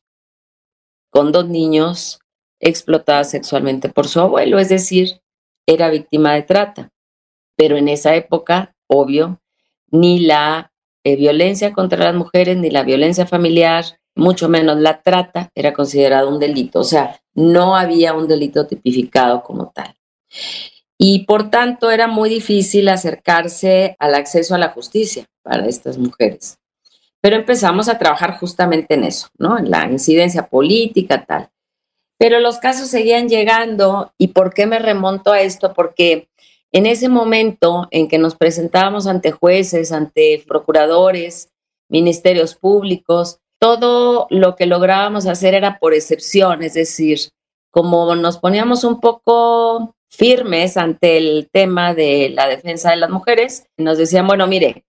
con 1.09 1.31
dos 1.31 1.47
niños 1.47 2.19
explotada 2.59 3.23
sexualmente 3.23 3.89
por 3.89 4.07
su 4.07 4.19
abuelo, 4.19 4.59
es 4.59 4.69
decir, 4.69 5.21
era 5.65 5.89
víctima 5.89 6.33
de 6.33 6.43
trata. 6.43 6.91
Pero 7.55 7.77
en 7.77 7.87
esa 7.87 8.15
época, 8.15 8.75
obvio, 8.87 9.41
ni 9.89 10.19
la 10.19 10.71
eh, 11.03 11.15
violencia 11.15 11.73
contra 11.73 12.03
las 12.03 12.15
mujeres, 12.15 12.57
ni 12.57 12.69
la 12.69 12.83
violencia 12.83 13.25
familiar, 13.25 13.85
mucho 14.17 14.50
menos 14.50 14.77
la 14.77 15.01
trata 15.01 15.50
era 15.55 15.74
considerado 15.74 16.29
un 16.29 16.39
delito, 16.39 16.79
o 16.79 16.83
sea, 16.83 17.19
no 17.33 17.75
había 17.75 18.13
un 18.13 18.27
delito 18.27 18.67
tipificado 18.67 19.43
como 19.43 19.71
tal. 19.74 19.95
Y 20.97 21.25
por 21.25 21.51
tanto 21.51 21.91
era 21.91 22.07
muy 22.07 22.29
difícil 22.29 22.89
acercarse 22.89 23.95
al 24.00 24.15
acceso 24.15 24.55
a 24.55 24.57
la 24.57 24.69
justicia 24.69 25.25
para 25.43 25.67
estas 25.67 25.97
mujeres. 25.97 26.57
Pero 27.21 27.36
empezamos 27.36 27.88
a 27.88 27.97
trabajar 27.97 28.39
justamente 28.39 28.95
en 28.95 29.03
eso, 29.03 29.27
¿no? 29.38 29.57
En 29.57 29.69
la 29.69 29.86
incidencia 29.86 30.47
política, 30.47 31.25
tal. 31.25 31.50
Pero 32.17 32.39
los 32.39 32.57
casos 32.57 32.89
seguían 32.89 33.29
llegando. 33.29 34.12
¿Y 34.17 34.29
por 34.29 34.53
qué 34.53 34.65
me 34.65 34.79
remonto 34.79 35.31
a 35.31 35.41
esto? 35.41 35.74
Porque 35.74 36.29
en 36.71 36.86
ese 36.86 37.09
momento 37.09 37.88
en 37.91 38.07
que 38.07 38.17
nos 38.17 38.36
presentábamos 38.36 39.07
ante 39.07 39.31
jueces, 39.31 39.91
ante 39.91 40.43
procuradores, 40.47 41.50
ministerios 41.89 42.55
públicos, 42.55 43.39
todo 43.59 44.27
lo 44.29 44.55
que 44.55 44.65
lográbamos 44.65 45.25
hacer 45.25 45.53
era 45.53 45.79
por 45.79 45.93
excepción, 45.93 46.61
es 46.63 46.73
decir, 46.73 47.19
como 47.71 48.15
nos 48.15 48.37
poníamos 48.37 48.83
un 48.83 48.99
poco 48.99 49.95
firmes 50.09 50.77
ante 50.77 51.17
el 51.17 51.49
tema 51.51 51.93
de 51.93 52.29
la 52.29 52.47
defensa 52.47 52.91
de 52.91 52.97
las 52.97 53.09
mujeres, 53.09 53.67
nos 53.77 53.97
decían, 53.97 54.27
bueno, 54.27 54.47
mire, 54.47 54.85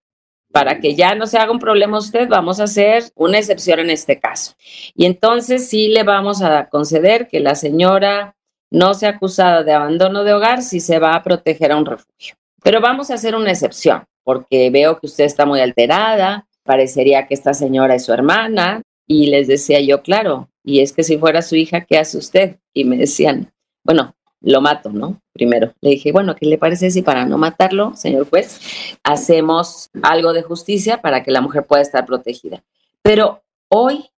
para 0.52 0.80
que 0.80 0.94
ya 0.94 1.14
no 1.14 1.26
se 1.26 1.38
haga 1.38 1.52
un 1.52 1.58
problema 1.58 1.98
usted, 1.98 2.28
vamos 2.28 2.60
a 2.60 2.64
hacer 2.64 3.04
una 3.14 3.38
excepción 3.38 3.80
en 3.80 3.90
este 3.90 4.18
caso. 4.18 4.54
Y 4.94 5.04
entonces 5.04 5.68
sí 5.68 5.88
le 5.88 6.02
vamos 6.02 6.42
a 6.42 6.68
conceder 6.68 7.28
que 7.28 7.40
la 7.40 7.54
señora 7.54 8.34
no 8.70 8.94
sea 8.94 9.10
acusada 9.10 9.62
de 9.62 9.72
abandono 9.72 10.25
de 10.25 10.32
hogar 10.32 10.62
si 10.62 10.80
se 10.80 10.98
va 10.98 11.14
a 11.14 11.22
proteger 11.22 11.72
a 11.72 11.76
un 11.76 11.87
refugio. 11.87 12.37
Pero 12.62 12.80
vamos 12.80 13.10
a 13.10 13.14
hacer 13.14 13.34
una 13.34 13.50
excepción, 13.50 14.04
porque 14.25 14.70
veo 14.70 14.98
que 14.98 15.06
usted 15.06 15.25
está 15.25 15.46
muy 15.46 15.60
alterada, 15.60 16.48
parecería 16.68 17.26
que 17.26 17.32
esta 17.32 17.54
señora 17.54 17.94
es 17.94 18.04
su 18.04 18.12
hermana, 18.12 18.82
y 19.06 19.28
les 19.28 19.48
decía 19.48 19.80
yo, 19.80 20.02
claro, 20.02 20.50
y 20.62 20.80
es 20.80 20.92
que 20.92 21.02
si 21.02 21.16
fuera 21.16 21.40
su 21.40 21.56
hija, 21.56 21.87
¿qué 21.87 21.96
hace 21.96 22.18
usted? 22.18 22.56
Y 22.75 22.84
me 22.84 22.98
decían, 22.98 23.54
bueno, 23.82 24.14
lo 24.42 24.60
mato, 24.60 24.90
¿no? 24.90 25.22
Primero. 25.32 25.72
Le 25.80 25.92
dije, 25.92 26.12
bueno, 26.12 26.37
¿qué 26.37 26.44
le 26.44 26.58
parece 26.58 26.90
si 26.90 27.00
para 27.00 27.25
no 27.25 27.38
matarlo, 27.38 27.96
señor 27.96 28.28
juez, 28.28 28.60
hacemos 29.02 29.88
algo 30.02 30.34
de 30.34 30.42
justicia 30.42 31.00
para 31.00 31.22
que 31.22 31.30
la 31.30 31.40
mujer 31.40 31.64
pueda 31.64 31.80
estar 31.80 32.04
protegida? 32.04 32.62
Pero 33.00 33.42
hoy, 33.68 34.10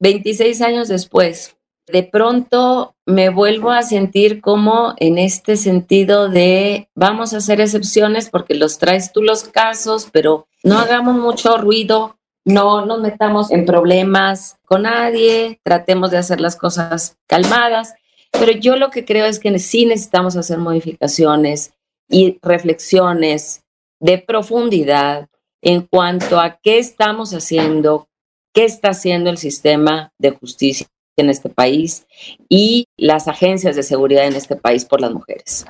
26 0.00 0.62
años 0.62 0.88
después, 0.88 1.57
de 1.88 2.02
pronto 2.02 2.94
me 3.06 3.30
vuelvo 3.30 3.70
a 3.70 3.82
sentir 3.82 4.40
como 4.40 4.94
en 4.98 5.18
este 5.18 5.56
sentido 5.56 6.28
de 6.28 6.88
vamos 6.94 7.32
a 7.32 7.38
hacer 7.38 7.60
excepciones 7.60 8.28
porque 8.28 8.54
los 8.54 8.78
traes 8.78 9.12
tú 9.12 9.22
los 9.22 9.44
casos, 9.44 10.08
pero 10.12 10.46
no 10.62 10.78
hagamos 10.78 11.16
mucho 11.16 11.56
ruido, 11.56 12.18
no 12.44 12.84
nos 12.84 13.00
metamos 13.00 13.50
en 13.50 13.64
problemas 13.64 14.56
con 14.66 14.82
nadie, 14.82 15.60
tratemos 15.62 16.10
de 16.10 16.18
hacer 16.18 16.40
las 16.40 16.56
cosas 16.56 17.16
calmadas. 17.26 17.94
Pero 18.32 18.52
yo 18.52 18.76
lo 18.76 18.90
que 18.90 19.06
creo 19.06 19.24
es 19.24 19.38
que 19.38 19.58
sí 19.58 19.86
necesitamos 19.86 20.36
hacer 20.36 20.58
modificaciones 20.58 21.72
y 22.10 22.38
reflexiones 22.42 23.64
de 24.00 24.18
profundidad 24.18 25.28
en 25.62 25.82
cuanto 25.82 26.38
a 26.38 26.58
qué 26.62 26.78
estamos 26.78 27.32
haciendo, 27.32 28.08
qué 28.52 28.64
está 28.64 28.90
haciendo 28.90 29.30
el 29.30 29.38
sistema 29.38 30.12
de 30.18 30.30
justicia 30.30 30.86
en 31.20 31.30
este 31.30 31.48
país 31.48 32.06
y 32.48 32.86
las 32.96 33.28
agencias 33.28 33.76
de 33.76 33.82
seguridad 33.82 34.26
en 34.26 34.34
este 34.34 34.56
país 34.56 34.84
por 34.84 35.00
las 35.00 35.12
mujeres. 35.12 35.66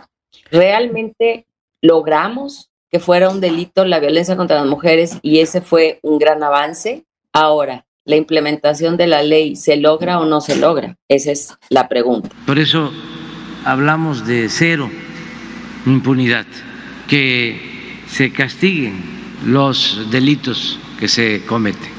¿Realmente 0.51 1.47
logramos 1.83 2.71
que 2.91 3.01
fuera 3.01 3.29
un 3.29 3.41
delito 3.41 3.85
la 3.85 4.01
violencia 4.01 4.37
contra 4.37 4.57
las 4.57 4.67
mujeres 4.67 5.19
y 5.23 5.41
ese 5.41 5.61
fue 5.61 5.99
un 6.03 6.19
gran 6.19 6.43
avance? 6.43 7.05
Ahora, 7.33 7.85
la 8.05 8.17
implementación 8.17 8.97
de 8.97 9.07
la 9.07 9.23
ley 9.23 9.55
se 9.55 9.77
logra 9.77 10.19
o 10.19 10.25
no 10.25 10.41
se 10.41 10.57
logra? 10.57 10.97
Esa 11.09 11.31
es 11.31 11.59
la 11.69 11.89
pregunta. 11.89 12.31
Por 12.47 12.59
eso 12.59 12.91
hablamos 13.65 14.27
de 14.27 14.49
cero 14.49 14.91
impunidad, 15.85 16.47
que 17.07 17.61
se 18.09 18.33
castiguen 18.33 19.03
los 19.45 20.11
delitos 20.11 20.79
que 20.99 21.09
se 21.09 21.43
cometen, 21.47 21.91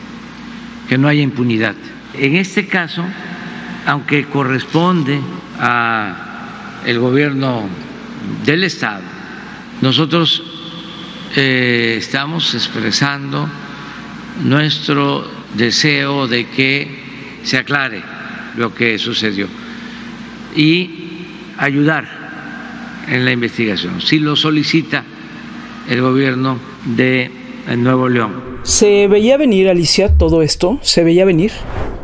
que 0.87 0.97
no 0.97 1.07
haya 1.07 1.21
impunidad. 1.21 1.75
En 2.15 2.35
este 2.35 2.67
caso, 2.67 3.03
aunque 3.85 4.25
corresponde 4.25 5.19
a 5.59 6.81
el 6.85 6.99
gobierno 6.99 7.67
del 8.45 8.63
estado, 8.63 9.03
nosotros 9.81 10.43
eh, 11.35 11.95
estamos 11.97 12.53
expresando 12.55 13.47
nuestro 14.43 15.29
deseo 15.55 16.27
de 16.27 16.47
que 16.47 16.99
se 17.43 17.57
aclare 17.57 18.01
lo 18.57 18.73
que 18.73 18.97
sucedió 18.97 19.47
y 20.55 20.89
ayudar 21.57 22.07
en 23.07 23.25
la 23.25 23.31
investigación, 23.31 24.01
si 24.01 24.19
lo 24.19 24.35
solicita 24.35 25.03
el 25.89 26.01
gobierno 26.01 26.59
de 26.85 27.31
Nuevo 27.77 28.07
León. 28.07 28.59
¿Se 28.63 29.07
veía 29.07 29.37
venir, 29.37 29.69
Alicia, 29.69 30.15
todo 30.17 30.41
esto? 30.41 30.79
¿Se 30.81 31.03
veía 31.03 31.25
venir? 31.25 31.51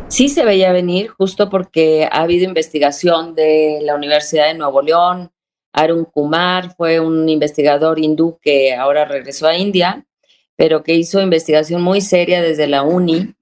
Sí 0.08 0.28
se 0.28 0.44
veía 0.44 0.72
venir 0.72 1.08
justo 1.08 1.50
porque 1.50 2.08
ha 2.10 2.22
habido 2.22 2.44
investigación 2.44 3.34
de 3.34 3.80
la 3.82 3.94
Universidad 3.94 4.46
de 4.46 4.54
Nuevo 4.54 4.80
León. 4.80 5.30
Arun 5.72 6.04
Kumar 6.04 6.74
fue 6.74 7.00
un 7.00 7.28
investigador 7.28 7.98
hindú 7.98 8.38
que 8.40 8.74
ahora 8.74 9.04
regresó 9.04 9.46
a 9.46 9.58
India, 9.58 10.06
pero 10.56 10.82
que 10.82 10.94
hizo 10.94 11.20
investigación 11.20 11.82
muy 11.82 12.00
seria 12.00 12.40
desde 12.40 12.66
la 12.66 12.82
UNI. 12.82 13.34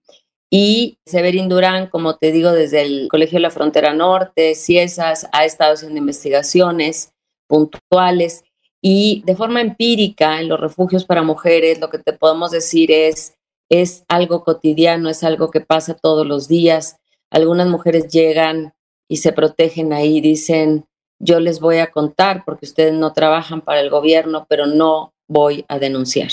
Y 0.51 0.99
Severin 1.05 1.49
Durán, 1.49 1.89
como 1.89 2.17
te 2.17 2.33
digo, 2.33 2.53
desde 2.53 2.83
el 2.83 3.09
Colegio 3.09 3.37
de 3.37 3.43
la 3.43 3.51
Frontera 3.51 3.93
Norte, 3.93 4.55
CIESAS, 4.55 5.29
ha 5.33 5.45
estado 5.45 5.75
haciendo 5.75 5.99
investigaciones 5.99 7.13
puntuales 7.47 8.43
y 8.81 9.23
de 9.27 9.37
forma 9.37 9.61
empírica 9.61 10.41
en 10.41 10.49
los 10.49 10.61
refugios 10.61 11.05
para 11.05 11.23
mujeres, 11.23 11.81
lo 11.81 11.89
que 11.89 11.99
te 11.99 12.13
podemos 12.13 12.51
decir 12.51 12.91
es 12.91 13.34
es 13.69 14.05
algo 14.09 14.45
cotidiano, 14.45 15.09
es 15.09 15.25
algo 15.25 15.51
que 15.51 15.61
pasa 15.61 15.95
todos 15.95 16.27
los 16.27 16.49
días. 16.49 16.97
Algunas 17.31 17.69
mujeres 17.69 18.09
llegan 18.09 18.75
y 19.09 19.19
se 19.19 19.33
protegen 19.33 19.93
ahí, 19.93 20.21
dicen, 20.21 20.87
yo 21.19 21.41
les 21.41 21.61
voy 21.61 21.79
a 21.79 21.91
contar 21.91 22.45
porque 22.45 22.67
ustedes 22.67 22.95
no 22.95 23.13
trabajan 23.13 23.61
para 23.61 23.81
el 23.81 23.91
gobierno, 23.91 24.47
pero 24.49 24.67
no 24.67 25.13
voy 25.29 25.65
a 25.69 25.79
denunciar. 25.79 26.31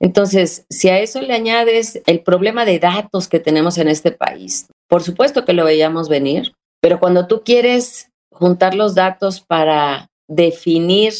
Entonces, 0.00 0.64
si 0.70 0.88
a 0.88 0.98
eso 0.98 1.20
le 1.20 1.34
añades 1.34 2.00
el 2.06 2.22
problema 2.22 2.64
de 2.64 2.78
datos 2.78 3.28
que 3.28 3.38
tenemos 3.38 3.78
en 3.78 3.88
este 3.88 4.12
país, 4.12 4.66
por 4.88 5.02
supuesto 5.02 5.44
que 5.44 5.52
lo 5.52 5.64
veíamos 5.64 6.08
venir, 6.08 6.54
pero 6.80 6.98
cuando 6.98 7.26
tú 7.26 7.42
quieres 7.44 8.10
juntar 8.30 8.74
los 8.74 8.94
datos 8.94 9.40
para 9.40 10.08
definir 10.26 11.12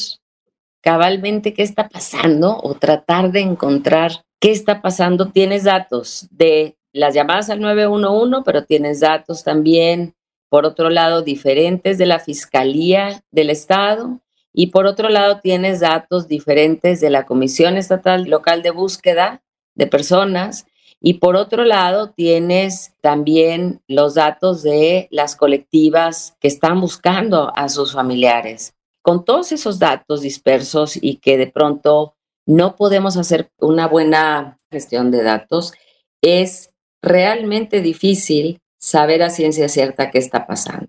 cabalmente 0.82 1.52
qué 1.52 1.62
está 1.62 1.88
pasando 1.88 2.58
o 2.62 2.74
tratar 2.74 3.32
de 3.32 3.40
encontrar 3.40 4.22
qué 4.40 4.50
está 4.50 4.82
pasando. 4.82 5.30
Tienes 5.30 5.64
datos 5.64 6.28
de 6.30 6.76
las 6.92 7.14
llamadas 7.14 7.50
al 7.50 7.60
911, 7.60 8.42
pero 8.44 8.64
tienes 8.64 9.00
datos 9.00 9.44
también, 9.44 10.14
por 10.48 10.64
otro 10.64 10.90
lado, 10.90 11.22
diferentes 11.22 11.98
de 11.98 12.06
la 12.06 12.18
Fiscalía 12.18 13.22
del 13.30 13.50
Estado 13.50 14.20
y 14.52 14.68
por 14.68 14.86
otro 14.86 15.08
lado 15.08 15.40
tienes 15.40 15.80
datos 15.80 16.26
diferentes 16.26 17.00
de 17.00 17.10
la 17.10 17.26
Comisión 17.26 17.76
Estatal 17.76 18.24
Local 18.24 18.62
de 18.62 18.70
Búsqueda 18.70 19.42
de 19.76 19.86
Personas 19.86 20.66
y 21.00 21.14
por 21.14 21.36
otro 21.36 21.64
lado 21.64 22.10
tienes 22.10 22.92
también 23.00 23.82
los 23.86 24.14
datos 24.14 24.62
de 24.62 25.06
las 25.12 25.36
colectivas 25.36 26.36
que 26.40 26.48
están 26.48 26.80
buscando 26.80 27.52
a 27.54 27.68
sus 27.68 27.92
familiares. 27.92 28.74
Con 29.00 29.24
todos 29.24 29.52
esos 29.52 29.78
datos 29.78 30.22
dispersos 30.22 30.98
y 31.00 31.18
que 31.18 31.38
de 31.38 31.46
pronto 31.46 32.16
no 32.48 32.76
podemos 32.76 33.18
hacer 33.18 33.50
una 33.58 33.86
buena 33.86 34.56
gestión 34.72 35.10
de 35.10 35.22
datos, 35.22 35.74
es 36.22 36.70
realmente 37.02 37.82
difícil 37.82 38.58
saber 38.80 39.22
a 39.22 39.28
ciencia 39.28 39.68
cierta 39.68 40.10
qué 40.10 40.18
está 40.18 40.46
pasando. 40.46 40.88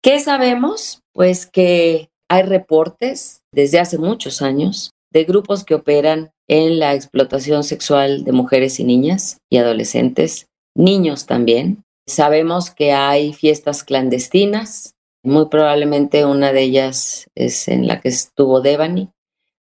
¿Qué 0.00 0.20
sabemos? 0.20 1.02
Pues 1.12 1.46
que 1.46 2.08
hay 2.28 2.42
reportes 2.42 3.42
desde 3.52 3.80
hace 3.80 3.98
muchos 3.98 4.42
años 4.42 4.92
de 5.12 5.24
grupos 5.24 5.64
que 5.64 5.74
operan 5.74 6.30
en 6.48 6.78
la 6.78 6.94
explotación 6.94 7.64
sexual 7.64 8.22
de 8.22 8.32
mujeres 8.32 8.78
y 8.78 8.84
niñas 8.84 9.38
y 9.50 9.56
adolescentes, 9.56 10.46
niños 10.76 11.26
también. 11.26 11.82
Sabemos 12.06 12.70
que 12.70 12.92
hay 12.92 13.32
fiestas 13.32 13.82
clandestinas, 13.82 14.94
muy 15.24 15.46
probablemente 15.46 16.24
una 16.24 16.52
de 16.52 16.62
ellas 16.62 17.26
es 17.34 17.66
en 17.66 17.88
la 17.88 18.00
que 18.00 18.10
estuvo 18.10 18.60
Devani, 18.60 19.10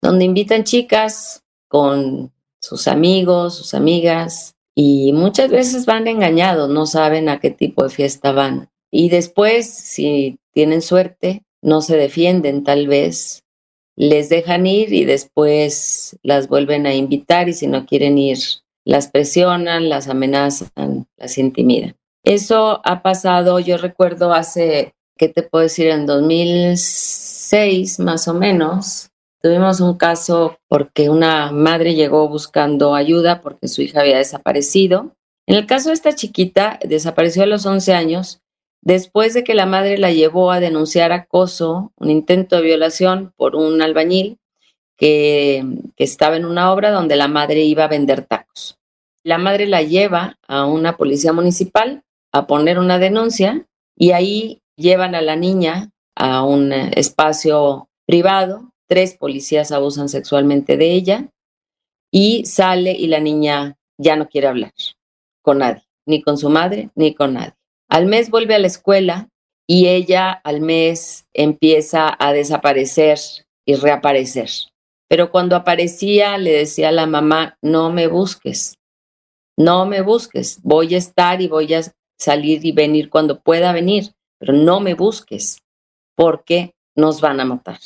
donde 0.02 0.26
invitan 0.26 0.64
chicas 0.64 1.44
con 1.68 2.32
sus 2.62 2.88
amigos, 2.88 3.56
sus 3.56 3.74
amigas, 3.74 4.56
y 4.76 5.12
muchas 5.14 5.50
veces 5.50 5.86
van 5.86 6.08
engañados, 6.08 6.70
no 6.70 6.86
saben 6.86 7.28
a 7.30 7.40
qué 7.40 7.52
tipo 7.52 7.84
de 7.84 7.90
fiesta 7.90 8.32
van. 8.32 8.70
Y 8.92 9.10
después, 9.10 9.70
si 9.70 10.40
tienen 10.54 10.82
suerte, 10.82 11.44
no 11.62 11.82
se 11.82 11.98
defienden 11.98 12.64
tal 12.64 12.88
vez, 12.88 13.44
les 13.96 14.30
dejan 14.30 14.66
ir 14.66 14.94
y 14.94 15.04
después 15.04 16.18
las 16.24 16.48
vuelven 16.48 16.86
a 16.86 16.94
invitar 16.96 17.50
y 17.50 17.54
si 17.54 17.68
no 17.68 17.86
quieren 17.86 18.18
ir, 18.18 18.40
las 18.86 19.10
presionan, 19.10 19.90
las 19.90 20.08
amenazan, 20.08 21.08
las 21.18 21.38
intimidan. 21.38 21.98
Eso 22.24 22.80
ha 22.86 23.02
pasado, 23.02 23.60
yo 23.60 23.78
recuerdo 23.78 24.34
hace, 24.34 24.94
¿qué 25.18 25.28
te 25.28 25.44
puedo 25.44 25.64
decir? 25.64 25.88
En 25.88 26.06
2006 26.06 28.00
más 28.00 28.28
o 28.30 28.34
menos, 28.34 29.09
Tuvimos 29.42 29.80
un 29.80 29.96
caso 29.96 30.58
porque 30.68 31.10
una 31.10 31.52
madre 31.54 31.96
llegó 31.96 32.28
buscando 32.28 32.94
ayuda 32.94 33.40
porque 33.40 33.70
su 33.70 33.82
hija 33.82 34.02
había 34.02 34.18
desaparecido. 34.18 35.16
En 35.48 35.56
el 35.56 35.66
caso 35.66 35.90
de 35.90 35.96
esta 35.96 36.14
chiquita, 36.14 36.78
desapareció 36.84 37.44
a 37.44 37.46
los 37.46 37.66
11 37.66 37.94
años 37.94 38.42
después 38.82 39.34
de 39.34 39.46
que 39.46 39.56
la 39.56 39.66
madre 39.66 39.98
la 39.98 40.12
llevó 40.12 40.52
a 40.52 40.60
denunciar 40.60 41.14
acoso, 41.14 41.94
un 41.96 42.10
intento 42.10 42.58
de 42.58 42.64
violación 42.64 43.34
por 43.38 43.56
un 43.56 43.82
albañil 43.82 44.40
que, 44.98 45.64
que 45.96 46.04
estaba 46.04 46.36
en 46.36 46.44
una 46.44 46.74
obra 46.74 46.92
donde 46.92 47.16
la 47.16 47.30
madre 47.30 47.62
iba 47.64 47.86
a 47.86 47.90
vender 47.90 48.24
tacos. 48.26 48.78
La 49.24 49.38
madre 49.38 49.68
la 49.68 49.84
lleva 49.84 50.38
a 50.50 50.66
una 50.66 50.98
policía 50.98 51.32
municipal 51.32 52.04
a 52.34 52.46
poner 52.46 52.78
una 52.78 53.00
denuncia 53.00 53.66
y 53.96 54.12
ahí 54.12 54.62
llevan 54.76 55.16
a 55.16 55.22
la 55.22 55.38
niña 55.38 55.92
a 56.16 56.44
un 56.44 56.74
espacio 56.74 57.88
privado 58.06 58.70
tres 58.90 59.16
policías 59.16 59.72
abusan 59.72 60.10
sexualmente 60.10 60.76
de 60.76 60.92
ella 60.92 61.30
y 62.12 62.46
sale 62.46 62.92
y 62.92 63.08
la 63.08 63.20
niña 63.20 63.78
ya 63.98 64.16
no 64.16 64.28
quiere 64.28 64.48
hablar 64.48 64.74
con 65.42 65.60
nadie, 65.60 65.84
ni 66.06 66.22
con 66.22 66.38
su 66.38 66.50
madre, 66.50 66.90
ni 66.96 67.14
con 67.14 67.36
nadie. 67.36 67.54
Al 67.88 68.08
mes 68.08 68.30
vuelve 68.30 68.56
a 68.56 68.60
la 68.60 68.68
escuela 68.68 69.30
y 69.68 69.88
ella 69.88 70.32
al 70.32 70.62
mes 70.62 71.28
empieza 71.34 72.16
a 72.20 72.34
desaparecer 72.34 73.20
y 73.66 73.76
reaparecer. 73.76 74.50
Pero 75.08 75.32
cuando 75.32 75.56
aparecía 75.56 76.38
le 76.38 76.52
decía 76.52 76.90
a 76.90 76.92
la 76.92 77.06
mamá, 77.06 77.58
no 77.62 77.92
me 77.92 78.08
busques, 78.08 78.76
no 79.58 79.86
me 79.86 80.02
busques, 80.02 80.60
voy 80.64 80.96
a 80.96 80.98
estar 80.98 81.42
y 81.42 81.48
voy 81.48 81.74
a 81.74 81.82
salir 82.18 82.66
y 82.66 82.72
venir 82.72 83.10
cuando 83.10 83.40
pueda 83.40 83.72
venir, 83.72 84.14
pero 84.40 84.54
no 84.54 84.80
me 84.80 84.94
busques 84.94 85.60
porque 86.16 86.74
nos 86.96 87.22
van 87.22 87.40
a 87.40 87.46
matar. 87.46 87.80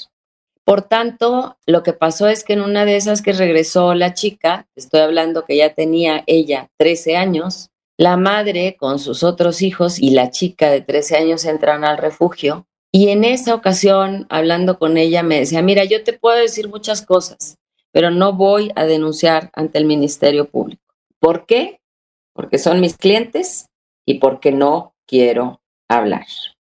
Por 0.66 0.84
tanto, 0.84 1.58
lo 1.66 1.84
que 1.84 1.94
pasó 1.94 2.28
es 2.28 2.44
que 2.44 2.54
en 2.54 2.62
una 2.62 2.86
de 2.86 2.96
esas 2.96 3.22
que 3.22 3.34
regresó 3.34 3.94
la 3.94 4.14
chica, 4.14 4.68
estoy 4.76 5.02
hablando 5.02 5.46
que 5.46 5.58
ya 5.58 5.74
tenía 5.74 6.24
ella 6.26 6.70
13 6.78 7.18
años, 7.18 7.70
la 7.98 8.18
madre 8.18 8.76
con 8.78 9.00
sus 9.00 9.24
otros 9.24 9.62
hijos 9.62 10.00
y 10.00 10.12
la 10.12 10.32
chica 10.32 10.70
de 10.72 10.82
13 10.82 11.18
años 11.18 11.46
entran 11.46 11.84
al 11.84 11.98
refugio 11.98 12.66
y 12.96 13.10
en 13.10 13.24
esa 13.24 13.56
ocasión, 13.56 14.28
hablando 14.30 14.78
con 14.78 14.98
ella, 14.98 15.24
me 15.24 15.40
decía, 15.40 15.64
mira, 15.64 15.84
yo 15.84 16.04
te 16.04 16.14
puedo 16.14 16.38
decir 16.38 16.70
muchas 16.70 17.04
cosas, 17.04 17.58
pero 17.92 18.12
no 18.12 18.34
voy 18.34 18.72
a 18.76 18.86
denunciar 18.86 19.50
ante 19.54 19.80
el 19.80 19.86
Ministerio 19.86 20.48
Público. 20.48 20.94
¿Por 21.20 21.48
qué? 21.48 21.82
Porque 22.34 22.60
son 22.60 22.82
mis 22.82 22.96
clientes 22.96 23.66
y 24.06 24.20
porque 24.20 24.52
no 24.52 24.94
quiero 25.08 25.60
hablar. 25.90 26.28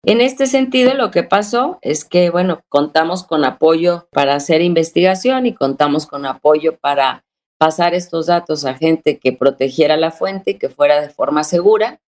En 0.08 0.22
este 0.22 0.46
sentido, 0.46 0.94
lo 0.94 1.10
que 1.10 1.24
pasó 1.24 1.80
es 1.82 2.06
que, 2.06 2.30
bueno, 2.30 2.62
contamos 2.70 3.24
con 3.24 3.44
apoyo 3.44 4.08
para 4.12 4.36
hacer 4.36 4.62
investigación 4.62 5.48
y 5.48 5.54
contamos 5.56 6.06
con 6.06 6.28
apoyo 6.28 6.78
para 6.78 7.26
pasar 7.58 7.96
estos 7.96 8.28
datos 8.28 8.65
a 8.65 8.76
gente 8.76 9.18
que 9.18 9.34
protegiera 9.34 9.98
la 9.98 10.12
fuente 10.12 10.52
y 10.52 10.60
que 10.60 10.70
fuera 10.70 11.02
de 11.02 11.10
forma 11.10 11.44
segura. 11.44 12.02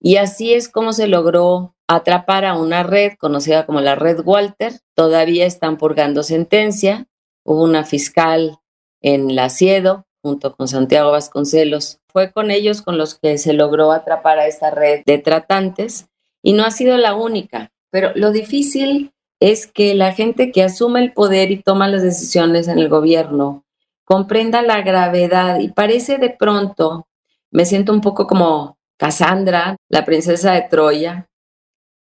Y 0.00 0.16
así 0.16 0.52
es 0.52 0.68
como 0.68 0.92
se 0.92 1.06
logró 1.06 1.76
atrapar 1.86 2.44
a 2.44 2.58
una 2.58 2.82
red 2.82 3.12
conocida 3.20 3.66
como 3.66 3.80
la 3.80 3.94
red 3.94 4.18
Walter. 4.24 4.72
Todavía 4.96 5.46
están 5.46 5.76
purgando 5.76 6.24
sentencia. 6.24 7.06
Hubo 7.44 7.62
una 7.62 7.84
fiscal 7.84 8.58
en 9.00 9.36
la 9.36 9.48
Ciedo 9.48 10.06
junto 10.24 10.56
con 10.56 10.66
Santiago 10.66 11.12
Vasconcelos. 11.12 12.00
Fue 12.08 12.32
con 12.32 12.50
ellos 12.50 12.82
con 12.82 12.98
los 12.98 13.14
que 13.14 13.38
se 13.38 13.52
logró 13.52 13.92
atrapar 13.92 14.40
a 14.40 14.48
esta 14.48 14.72
red 14.72 15.04
de 15.06 15.18
tratantes 15.18 16.08
y 16.44 16.52
no 16.52 16.64
ha 16.64 16.70
sido 16.70 16.96
la 16.98 17.14
única, 17.16 17.72
pero 17.90 18.12
lo 18.14 18.30
difícil 18.30 19.12
es 19.40 19.66
que 19.66 19.94
la 19.94 20.12
gente 20.12 20.52
que 20.52 20.62
asume 20.62 21.00
el 21.00 21.12
poder 21.12 21.50
y 21.50 21.62
toma 21.62 21.88
las 21.88 22.02
decisiones 22.02 22.68
en 22.68 22.78
el 22.78 22.88
gobierno 22.88 23.64
comprenda 24.04 24.60
la 24.60 24.82
gravedad 24.82 25.58
y 25.60 25.68
parece 25.68 26.18
de 26.18 26.30
pronto, 26.30 27.08
me 27.50 27.64
siento 27.64 27.92
un 27.92 28.02
poco 28.02 28.26
como 28.26 28.76
Cassandra, 28.98 29.76
la 29.88 30.04
princesa 30.04 30.52
de 30.52 30.62
Troya, 30.62 31.28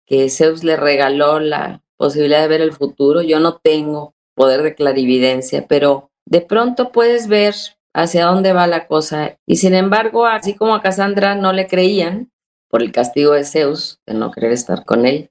que 0.05 0.29
Zeus 0.29 0.63
le 0.63 0.77
regaló 0.77 1.39
la 1.39 1.83
posibilidad 1.95 2.41
de 2.41 2.47
ver 2.47 2.61
el 2.61 2.73
futuro. 2.73 3.21
Yo 3.21 3.39
no 3.39 3.57
tengo 3.57 4.15
poder 4.35 4.63
de 4.63 4.73
clarividencia, 4.73 5.67
pero 5.67 6.09
de 6.25 6.41
pronto 6.41 6.91
puedes 6.91 7.27
ver 7.27 7.53
hacia 7.93 8.25
dónde 8.25 8.51
va 8.51 8.65
la 8.65 8.87
cosa. 8.87 9.37
Y 9.45 9.57
sin 9.57 9.75
embargo, 9.75 10.25
así 10.25 10.55
como 10.55 10.73
a 10.73 10.81
Cassandra 10.81 11.35
no 11.35 11.53
le 11.53 11.67
creían, 11.67 12.32
por 12.73 12.81
el 12.81 12.91
castigo 12.91 13.33
de 13.33 13.45
Zeus, 13.45 13.99
de 14.07 14.15
no 14.15 14.31
querer 14.31 14.51
estar 14.51 14.83
con 14.83 15.05
él, 15.05 15.29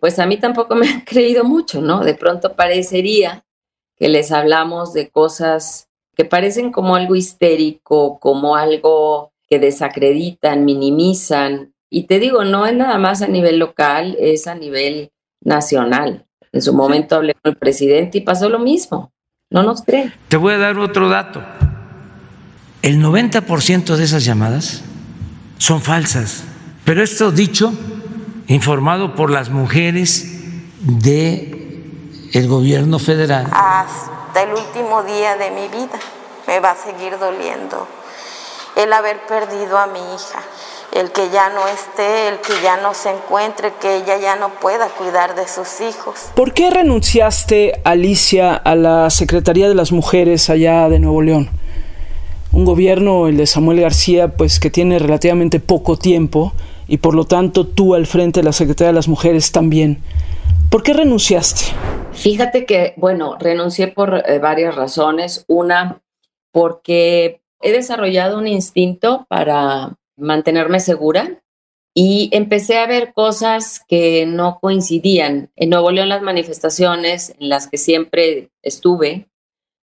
pues 0.00 0.18
a 0.18 0.24
mí 0.24 0.38
tampoco 0.38 0.74
me 0.74 0.88
han 0.88 1.02
creído 1.02 1.44
mucho, 1.44 1.82
¿no? 1.82 2.02
De 2.02 2.14
pronto 2.14 2.56
parecería 2.56 3.44
que 3.98 4.08
les 4.08 4.32
hablamos 4.32 4.94
de 4.94 5.10
cosas 5.10 5.90
que 6.16 6.24
parecen 6.24 6.72
como 6.72 6.96
algo 6.96 7.14
histérico, 7.14 8.18
como 8.18 8.56
algo 8.56 9.34
que 9.50 9.58
desacreditan, 9.58 10.64
minimizan. 10.64 11.74
Y 11.90 12.04
te 12.04 12.18
digo, 12.20 12.44
no 12.44 12.64
es 12.64 12.74
nada 12.74 12.96
más 12.96 13.20
a 13.20 13.28
nivel 13.28 13.58
local, 13.58 14.16
es 14.18 14.46
a 14.46 14.54
nivel 14.54 15.12
nacional. 15.42 16.24
En 16.52 16.62
su 16.62 16.72
momento 16.72 17.16
hablé 17.16 17.34
con 17.34 17.52
el 17.52 17.58
presidente 17.58 18.16
y 18.16 18.22
pasó 18.22 18.48
lo 18.48 18.60
mismo. 18.60 19.12
No 19.50 19.62
nos 19.62 19.82
cree. 19.82 20.10
Te 20.28 20.38
voy 20.38 20.54
a 20.54 20.58
dar 20.58 20.78
otro 20.78 21.10
dato. 21.10 21.42
El 22.80 23.02
90% 23.02 23.94
de 23.94 24.04
esas 24.04 24.24
llamadas 24.24 24.82
son 25.58 25.82
falsas. 25.82 26.47
Pero 26.88 27.02
esto 27.02 27.30
dicho, 27.30 27.70
informado 28.46 29.14
por 29.14 29.30
las 29.30 29.50
mujeres 29.50 30.24
de 30.80 31.82
el 32.32 32.48
gobierno 32.48 32.98
federal. 32.98 33.46
Hasta 33.52 34.42
el 34.42 34.54
último 34.54 35.02
día 35.02 35.36
de 35.36 35.50
mi 35.50 35.68
vida 35.68 35.98
me 36.46 36.60
va 36.60 36.70
a 36.70 36.76
seguir 36.76 37.18
doliendo 37.18 37.86
el 38.74 38.90
haber 38.90 39.18
perdido 39.26 39.76
a 39.76 39.86
mi 39.86 39.98
hija, 39.98 40.40
el 40.92 41.12
que 41.12 41.28
ya 41.28 41.50
no 41.50 41.68
esté, 41.68 42.28
el 42.28 42.38
que 42.38 42.54
ya 42.62 42.78
no 42.78 42.94
se 42.94 43.10
encuentre, 43.10 43.74
que 43.78 43.96
ella 43.96 44.16
ya 44.16 44.36
no 44.36 44.48
pueda 44.58 44.88
cuidar 44.88 45.34
de 45.34 45.46
sus 45.46 45.82
hijos. 45.82 46.30
¿Por 46.34 46.54
qué 46.54 46.70
renunciaste, 46.70 47.82
Alicia, 47.84 48.54
a 48.54 48.74
la 48.74 49.10
Secretaría 49.10 49.68
de 49.68 49.74
las 49.74 49.92
Mujeres 49.92 50.48
allá 50.48 50.88
de 50.88 51.00
Nuevo 51.00 51.20
León? 51.20 51.50
Un 52.50 52.64
gobierno, 52.64 53.28
el 53.28 53.36
de 53.36 53.46
Samuel 53.46 53.82
García, 53.82 54.28
pues 54.28 54.58
que 54.58 54.70
tiene 54.70 54.98
relativamente 54.98 55.60
poco 55.60 55.98
tiempo 55.98 56.54
y 56.88 56.96
por 56.96 57.14
lo 57.14 57.24
tanto 57.24 57.66
tú 57.66 57.94
al 57.94 58.06
frente 58.06 58.40
de 58.40 58.44
la 58.44 58.52
Secretaría 58.52 58.88
de 58.88 58.94
las 58.94 59.08
Mujeres 59.08 59.52
también. 59.52 60.02
¿Por 60.70 60.82
qué 60.82 60.94
renunciaste? 60.94 61.66
Fíjate 62.12 62.66
que, 62.66 62.94
bueno, 62.96 63.36
renuncié 63.38 63.88
por 63.88 64.22
eh, 64.26 64.38
varias 64.38 64.74
razones. 64.74 65.44
Una, 65.46 66.02
porque 66.52 67.40
he 67.60 67.72
desarrollado 67.72 68.38
un 68.38 68.48
instinto 68.48 69.26
para 69.28 69.96
mantenerme 70.16 70.80
segura 70.80 71.40
y 71.94 72.28
empecé 72.32 72.78
a 72.78 72.86
ver 72.86 73.12
cosas 73.12 73.80
que 73.88 74.26
no 74.26 74.58
coincidían. 74.60 75.50
En 75.56 75.70
Nuevo 75.70 75.90
León 75.90 76.08
las 76.08 76.22
manifestaciones 76.22 77.34
en 77.38 77.48
las 77.48 77.68
que 77.68 77.78
siempre 77.78 78.50
estuve 78.62 79.28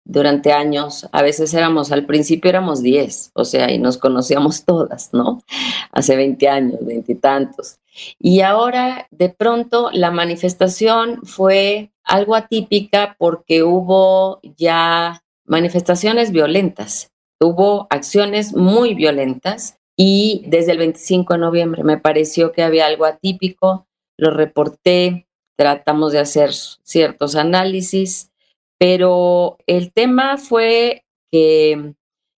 durante 0.04 0.52
años, 0.52 1.08
a 1.12 1.22
veces 1.22 1.54
éramos, 1.54 1.90
al 1.90 2.04
principio 2.04 2.50
éramos 2.50 2.82
10, 2.82 3.30
o 3.34 3.44
sea, 3.44 3.70
y 3.70 3.78
nos 3.78 3.98
conocíamos 3.98 4.64
todas, 4.66 5.10
¿no? 5.12 5.42
Hace 5.92 6.16
20 6.16 6.48
años, 6.48 6.78
veintitantos. 6.82 7.78
Y, 8.18 8.34
y 8.34 8.40
ahora, 8.42 9.06
de 9.10 9.30
pronto, 9.30 9.90
la 9.92 10.10
manifestación 10.10 11.20
fue 11.24 11.92
algo 12.04 12.34
atípica 12.34 13.16
porque 13.18 13.62
hubo 13.62 14.40
ya 14.56 15.22
manifestaciones 15.46 16.32
violentas, 16.32 17.12
hubo 17.40 17.86
acciones 17.90 18.54
muy 18.54 18.94
violentas 18.94 19.78
y 19.96 20.44
desde 20.46 20.72
el 20.72 20.78
25 20.78 21.34
de 21.34 21.38
noviembre 21.38 21.84
me 21.84 21.98
pareció 21.98 22.52
que 22.52 22.62
había 22.62 22.86
algo 22.86 23.04
atípico, 23.04 23.86
lo 24.18 24.30
reporté, 24.30 25.28
tratamos 25.56 26.12
de 26.12 26.18
hacer 26.18 26.52
ciertos 26.52 27.36
análisis 27.36 28.32
pero 28.78 29.58
el 29.66 29.92
tema 29.92 30.36
fue 30.36 31.04
que 31.30 31.94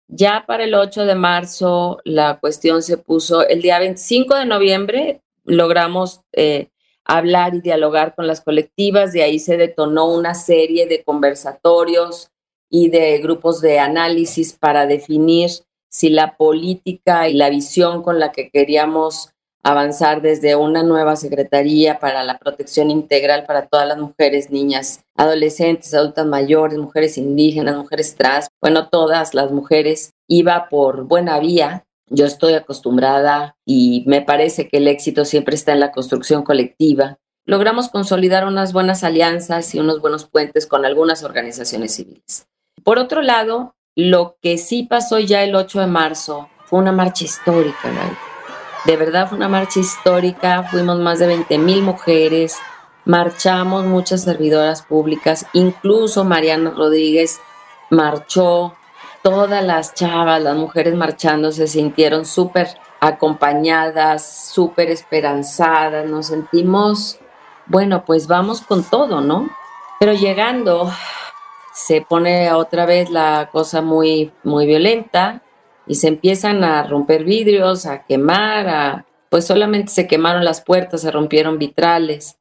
ya 0.08 0.44
para 0.46 0.64
el 0.64 0.74
8 0.74 1.06
de 1.06 1.14
marzo 1.14 1.98
la 2.04 2.38
cuestión 2.38 2.82
se 2.82 2.98
puso, 2.98 3.46
el 3.46 3.62
día 3.62 3.78
25 3.78 4.34
de 4.34 4.46
noviembre 4.46 5.22
logramos 5.44 6.20
eh, 6.32 6.68
hablar 7.04 7.54
y 7.54 7.60
dialogar 7.60 8.14
con 8.14 8.26
las 8.26 8.40
colectivas, 8.40 9.12
de 9.12 9.22
ahí 9.22 9.38
se 9.38 9.56
detonó 9.56 10.12
una 10.12 10.34
serie 10.34 10.86
de 10.86 11.02
conversatorios 11.02 12.30
y 12.70 12.88
de 12.88 13.18
grupos 13.18 13.60
de 13.60 13.78
análisis 13.78 14.54
para 14.54 14.86
definir 14.86 15.50
si 15.88 16.08
la 16.08 16.36
política 16.36 17.28
y 17.28 17.34
la 17.34 17.50
visión 17.50 18.02
con 18.02 18.18
la 18.18 18.32
que 18.32 18.50
queríamos 18.50 19.33
avanzar 19.64 20.20
desde 20.20 20.54
una 20.56 20.82
nueva 20.82 21.16
Secretaría 21.16 21.98
para 21.98 22.22
la 22.22 22.38
protección 22.38 22.90
integral 22.90 23.44
para 23.46 23.66
todas 23.66 23.88
las 23.88 23.98
mujeres, 23.98 24.50
niñas, 24.50 25.02
adolescentes, 25.16 25.94
adultas 25.94 26.26
mayores, 26.26 26.78
mujeres 26.78 27.16
indígenas, 27.16 27.74
mujeres 27.74 28.14
trans, 28.14 28.48
bueno, 28.60 28.88
todas 28.88 29.32
las 29.34 29.50
mujeres, 29.50 30.12
iba 30.28 30.68
por 30.68 31.04
buena 31.04 31.40
vía. 31.40 31.84
Yo 32.10 32.26
estoy 32.26 32.52
acostumbrada 32.52 33.56
y 33.64 34.04
me 34.06 34.20
parece 34.20 34.68
que 34.68 34.76
el 34.76 34.86
éxito 34.86 35.24
siempre 35.24 35.54
está 35.54 35.72
en 35.72 35.80
la 35.80 35.92
construcción 35.92 36.42
colectiva. 36.42 37.16
Logramos 37.46 37.88
consolidar 37.88 38.46
unas 38.46 38.74
buenas 38.74 39.02
alianzas 39.02 39.74
y 39.74 39.80
unos 39.80 40.00
buenos 40.00 40.26
puentes 40.26 40.66
con 40.66 40.84
algunas 40.84 41.24
organizaciones 41.24 41.94
civiles. 41.94 42.46
Por 42.82 42.98
otro 42.98 43.22
lado, 43.22 43.74
lo 43.96 44.36
que 44.42 44.58
sí 44.58 44.82
pasó 44.82 45.18
ya 45.18 45.42
el 45.42 45.54
8 45.54 45.80
de 45.80 45.86
marzo 45.86 46.48
fue 46.66 46.80
una 46.80 46.92
marcha 46.92 47.24
histórica, 47.24 47.90
de 48.84 48.96
verdad 48.96 49.28
fue 49.28 49.38
una 49.38 49.48
marcha 49.48 49.80
histórica, 49.80 50.64
fuimos 50.64 50.98
más 50.98 51.18
de 51.18 51.26
20 51.26 51.58
mil 51.58 51.82
mujeres, 51.82 52.58
marchamos 53.04 53.84
muchas 53.84 54.22
servidoras 54.22 54.82
públicas, 54.82 55.46
incluso 55.52 56.24
Mariana 56.24 56.70
Rodríguez 56.70 57.40
marchó, 57.90 58.74
todas 59.22 59.64
las 59.64 59.94
chavas, 59.94 60.42
las 60.42 60.56
mujeres 60.56 60.94
marchando 60.94 61.50
se 61.50 61.66
sintieron 61.66 62.26
súper 62.26 62.68
acompañadas, 63.00 64.50
súper 64.52 64.90
esperanzadas, 64.90 66.06
nos 66.06 66.26
sentimos, 66.26 67.18
bueno, 67.66 68.04
pues 68.04 68.26
vamos 68.26 68.60
con 68.60 68.84
todo, 68.84 69.22
¿no? 69.22 69.48
Pero 69.98 70.12
llegando 70.12 70.90
se 71.72 72.02
pone 72.02 72.52
otra 72.52 72.84
vez 72.86 73.10
la 73.10 73.48
cosa 73.50 73.80
muy, 73.80 74.32
muy 74.42 74.66
violenta, 74.66 75.42
y 75.86 75.96
se 75.96 76.08
empiezan 76.08 76.64
a 76.64 76.82
romper 76.84 77.24
vidrios, 77.24 77.86
a 77.86 78.04
quemar, 78.04 79.06
pues 79.28 79.46
solamente 79.46 79.92
se 79.92 80.06
quemaron 80.06 80.44
las 80.44 80.60
puertas, 80.60 81.02
se 81.02 81.10
rompieron 81.10 81.58
vitrales. 81.58 82.38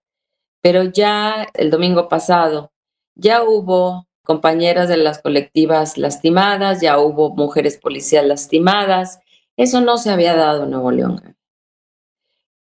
Pero 0.61 0.83
ya 0.83 1.47
el 1.53 1.69
domingo 1.69 2.07
pasado, 2.07 2.71
ya 3.15 3.43
hubo 3.43 4.07
compañeras 4.23 4.87
de 4.87 4.97
las 4.97 5.21
colectivas 5.21 5.97
lastimadas, 5.97 6.81
ya 6.81 6.99
hubo 6.99 7.35
mujeres 7.35 7.77
policías 7.77 8.25
lastimadas. 8.25 9.19
Eso 9.57 9.81
no 9.81 9.97
se 9.97 10.09
había 10.09 10.35
dado 10.35 10.63
en 10.63 10.71
Nuevo 10.71 10.91
León. 10.91 11.35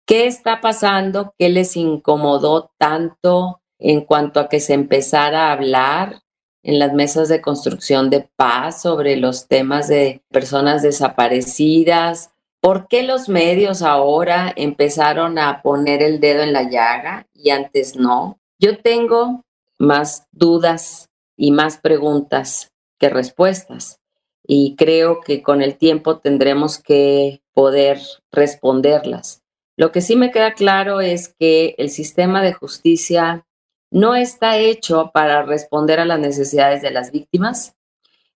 ¿Qué 0.06 0.26
está 0.26 0.60
pasando? 0.60 1.34
¿Qué 1.38 1.48
les 1.48 1.76
incomodó 1.76 2.72
tanto 2.76 3.60
en 3.78 4.00
cuanto 4.00 4.40
a 4.40 4.48
que 4.48 4.60
se 4.60 4.74
empezara 4.74 5.48
a 5.48 5.52
hablar 5.52 6.21
en 6.62 6.78
las 6.78 6.92
mesas 6.92 7.28
de 7.28 7.40
construcción 7.40 8.10
de 8.10 8.28
paz 8.36 8.82
sobre 8.82 9.16
los 9.16 9.48
temas 9.48 9.88
de 9.88 10.22
personas 10.30 10.82
desaparecidas. 10.82 12.30
¿Por 12.60 12.86
qué 12.86 13.02
los 13.02 13.28
medios 13.28 13.82
ahora 13.82 14.52
empezaron 14.54 15.38
a 15.38 15.62
poner 15.62 16.02
el 16.02 16.20
dedo 16.20 16.42
en 16.42 16.52
la 16.52 16.70
llaga 16.70 17.26
y 17.34 17.50
antes 17.50 17.96
no? 17.96 18.38
Yo 18.58 18.78
tengo 18.78 19.44
más 19.78 20.26
dudas 20.30 21.08
y 21.36 21.50
más 21.50 21.78
preguntas 21.78 22.70
que 22.98 23.08
respuestas 23.08 23.98
y 24.46 24.76
creo 24.76 25.20
que 25.20 25.42
con 25.42 25.62
el 25.62 25.76
tiempo 25.76 26.18
tendremos 26.18 26.78
que 26.78 27.42
poder 27.52 28.00
responderlas. 28.30 29.42
Lo 29.76 29.90
que 29.90 30.00
sí 30.00 30.16
me 30.16 30.30
queda 30.30 30.52
claro 30.52 31.00
es 31.00 31.34
que 31.38 31.74
el 31.78 31.90
sistema 31.90 32.42
de 32.42 32.52
justicia 32.52 33.46
no 33.92 34.14
está 34.14 34.56
hecho 34.56 35.10
para 35.12 35.42
responder 35.42 36.00
a 36.00 36.06
las 36.06 36.18
necesidades 36.18 36.80
de 36.80 36.90
las 36.90 37.12
víctimas. 37.12 37.76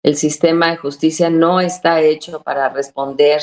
El 0.02 0.16
sistema 0.16 0.70
de 0.70 0.76
justicia 0.76 1.30
no 1.30 1.60
está 1.60 2.02
hecho 2.02 2.42
para 2.42 2.68
responder 2.68 3.40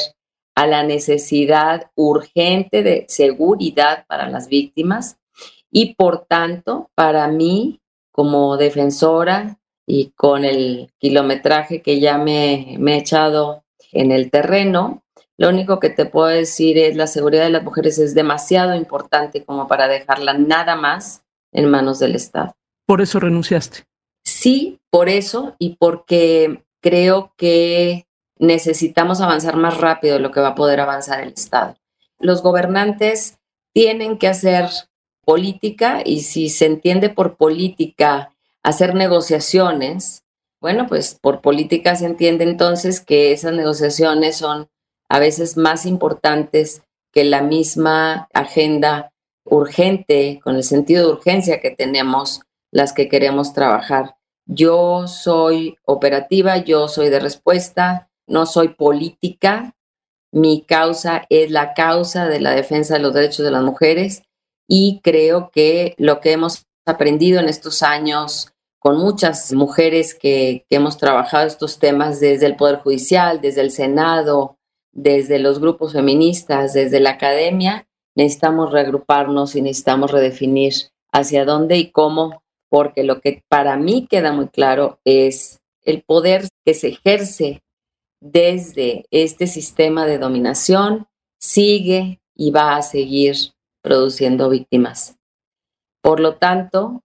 a 0.55 0.67
la 0.67 0.83
necesidad 0.83 1.89
urgente 1.95 2.83
de 2.83 3.05
seguridad 3.09 4.05
para 4.07 4.29
las 4.29 4.47
víctimas. 4.47 5.17
Y 5.71 5.95
por 5.95 6.25
tanto, 6.25 6.91
para 6.93 7.27
mí, 7.27 7.81
como 8.11 8.57
defensora 8.57 9.57
y 9.87 10.11
con 10.11 10.45
el 10.45 10.93
kilometraje 10.99 11.81
que 11.81 11.99
ya 11.99 12.19
me, 12.19 12.75
he 12.75 12.97
echado 12.97 13.63
en 13.91 14.11
el 14.11 14.29
terreno, 14.29 15.03
lo 15.35 15.49
único 15.49 15.79
que 15.79 15.89
te 15.89 16.05
puedo 16.05 16.27
decir 16.27 16.77
es 16.77 16.95
la 16.95 17.07
seguridad 17.07 17.45
de 17.45 17.49
las 17.49 17.63
mujeres 17.63 17.97
es 17.97 18.13
demasiado 18.13 18.75
importante 18.75 19.43
como 19.43 19.67
para 19.67 19.87
dejarla 19.87 20.35
nada 20.35 20.75
más 20.75 21.22
en 21.53 21.69
manos 21.69 21.99
del 21.99 22.15
Estado. 22.15 22.53
¿Por 22.85 23.01
eso 23.01 23.19
renunciaste? 23.19 23.85
Sí, 24.23 24.79
por 24.89 25.09
eso 25.09 25.55
y 25.59 25.77
porque 25.77 26.63
creo 26.81 27.33
que 27.37 28.07
necesitamos 28.37 29.21
avanzar 29.21 29.55
más 29.55 29.77
rápido 29.77 30.15
de 30.15 30.19
lo 30.19 30.31
que 30.31 30.41
va 30.41 30.49
a 30.49 30.55
poder 30.55 30.79
avanzar 30.79 31.21
el 31.21 31.29
Estado. 31.29 31.77
Los 32.19 32.41
gobernantes 32.41 33.37
tienen 33.73 34.17
que 34.17 34.27
hacer 34.27 34.69
política 35.25 36.01
y 36.03 36.21
si 36.21 36.49
se 36.49 36.65
entiende 36.65 37.09
por 37.09 37.37
política 37.37 38.33
hacer 38.61 38.95
negociaciones, 38.95 40.23
bueno, 40.59 40.87
pues 40.87 41.17
por 41.19 41.41
política 41.41 41.95
se 41.95 42.05
entiende 42.05 42.43
entonces 42.43 43.01
que 43.01 43.31
esas 43.31 43.53
negociaciones 43.53 44.37
son 44.37 44.69
a 45.09 45.19
veces 45.19 45.57
más 45.57 45.85
importantes 45.85 46.81
que 47.11 47.23
la 47.23 47.41
misma 47.41 48.27
agenda 48.33 49.12
urgente, 49.45 50.39
con 50.43 50.55
el 50.55 50.63
sentido 50.63 51.07
de 51.07 51.13
urgencia 51.13 51.59
que 51.61 51.71
tenemos 51.71 52.41
las 52.71 52.93
que 52.93 53.09
queremos 53.09 53.53
trabajar. 53.53 54.15
Yo 54.45 55.07
soy 55.07 55.77
operativa, 55.85 56.57
yo 56.57 56.87
soy 56.87 57.09
de 57.09 57.19
respuesta, 57.19 58.09
no 58.27 58.45
soy 58.45 58.69
política, 58.69 59.75
Mi 60.35 60.65
causa 60.65 61.27
es 61.29 61.51
la 61.51 61.75
causa 61.75 62.27
de 62.27 62.39
la 62.39 62.55
defensa 62.55 62.95
de 62.95 63.01
los 63.01 63.13
derechos 63.13 63.45
de 63.45 63.51
las 63.51 63.61
mujeres 63.61 64.23
y 64.67 64.99
creo 65.03 65.51
que 65.51 65.93
lo 65.99 66.21
que 66.21 66.31
hemos 66.31 66.65
aprendido 66.87 67.39
en 67.39 67.49
estos 67.49 67.83
años 67.83 68.53
con 68.79 68.97
muchas 68.97 69.53
mujeres 69.53 70.13
que, 70.13 70.65
hemos 70.69 70.97
trabajado 70.97 71.47
estos 71.47 71.79
temas 71.79 72.19
desde 72.19 72.47
el 72.47 72.57
Poder 72.57 72.79
Judicial, 72.79 73.39
desde 73.39 73.61
el 73.61 73.71
Senado, 73.71 74.57
desde 74.91 75.39
los 75.39 75.59
grupos 75.59 75.93
feministas, 75.93 76.73
desde 76.73 76.99
la 76.99 77.11
academia, 77.11 77.87
necesitamos 78.15 78.71
reagruparnos 78.71 79.55
y 79.55 79.61
necesitamos 79.61 80.11
redefinir 80.11 80.73
hacia 81.11 81.45
dónde 81.45 81.77
y 81.77 81.91
cómo, 81.91 82.43
porque 82.69 83.03
lo 83.03 83.21
que 83.21 83.43
para 83.47 83.77
mí 83.77 84.07
queda 84.09 84.31
muy 84.33 84.47
claro 84.47 84.99
es 85.05 85.59
el 85.83 86.01
poder 86.01 86.47
que 86.65 86.73
se 86.73 86.89
ejerce 86.89 87.61
desde 88.19 89.05
este 89.11 89.47
sistema 89.47 90.05
de 90.05 90.17
dominación 90.17 91.07
sigue 91.39 92.21
y 92.35 92.51
va 92.51 92.77
a 92.77 92.81
seguir 92.81 93.35
produciendo 93.81 94.49
víctimas. 94.49 95.17
Por 96.01 96.21
lo 96.21 96.35
tanto, 96.35 97.03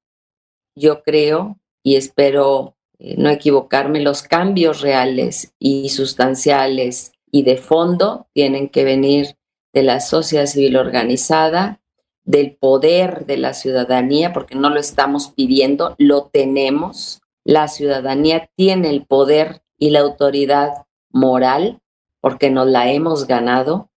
yo 0.77 1.03
creo 1.03 1.59
y 1.83 1.97
espero 1.97 2.77
eh, 2.99 3.17
no 3.19 3.31
equivocarme, 3.31 4.01
los 4.01 4.23
cambios 4.23 4.81
reales 4.81 5.53
y 5.59 5.89
sustanciales 5.89 7.13
y 7.31 7.43
de 7.43 7.57
fondo 7.57 8.29
tienen 8.33 8.69
que 8.69 8.85
venir 8.85 9.37
de 9.73 9.83
la 9.83 10.01
sociedad 10.01 10.47
civil 10.47 10.77
organizada, 10.77 11.81
del 12.25 12.57
poder 12.57 13.25
de 13.27 13.39
la 13.39 13.55
ciudadanía, 13.55 14.33
porque 14.33 14.55
no 14.55 14.71
lo 14.71 14.81
estamos 14.81 15.31
pidiendo, 15.31 15.95
lo 15.99 16.27
tenemos. 16.27 17.23
La 17.45 17.69
ciudadanía 17.69 18.51
tiene 18.55 18.91
el 18.91 19.07
poder 19.07 19.63
y 19.79 19.91
la 19.91 20.01
autoridad 20.01 20.87
moral, 21.11 21.81
porque 22.21 22.51
nos 22.51 22.67
la 22.67 22.91
hemos 22.91 23.27
ganado 23.27 23.91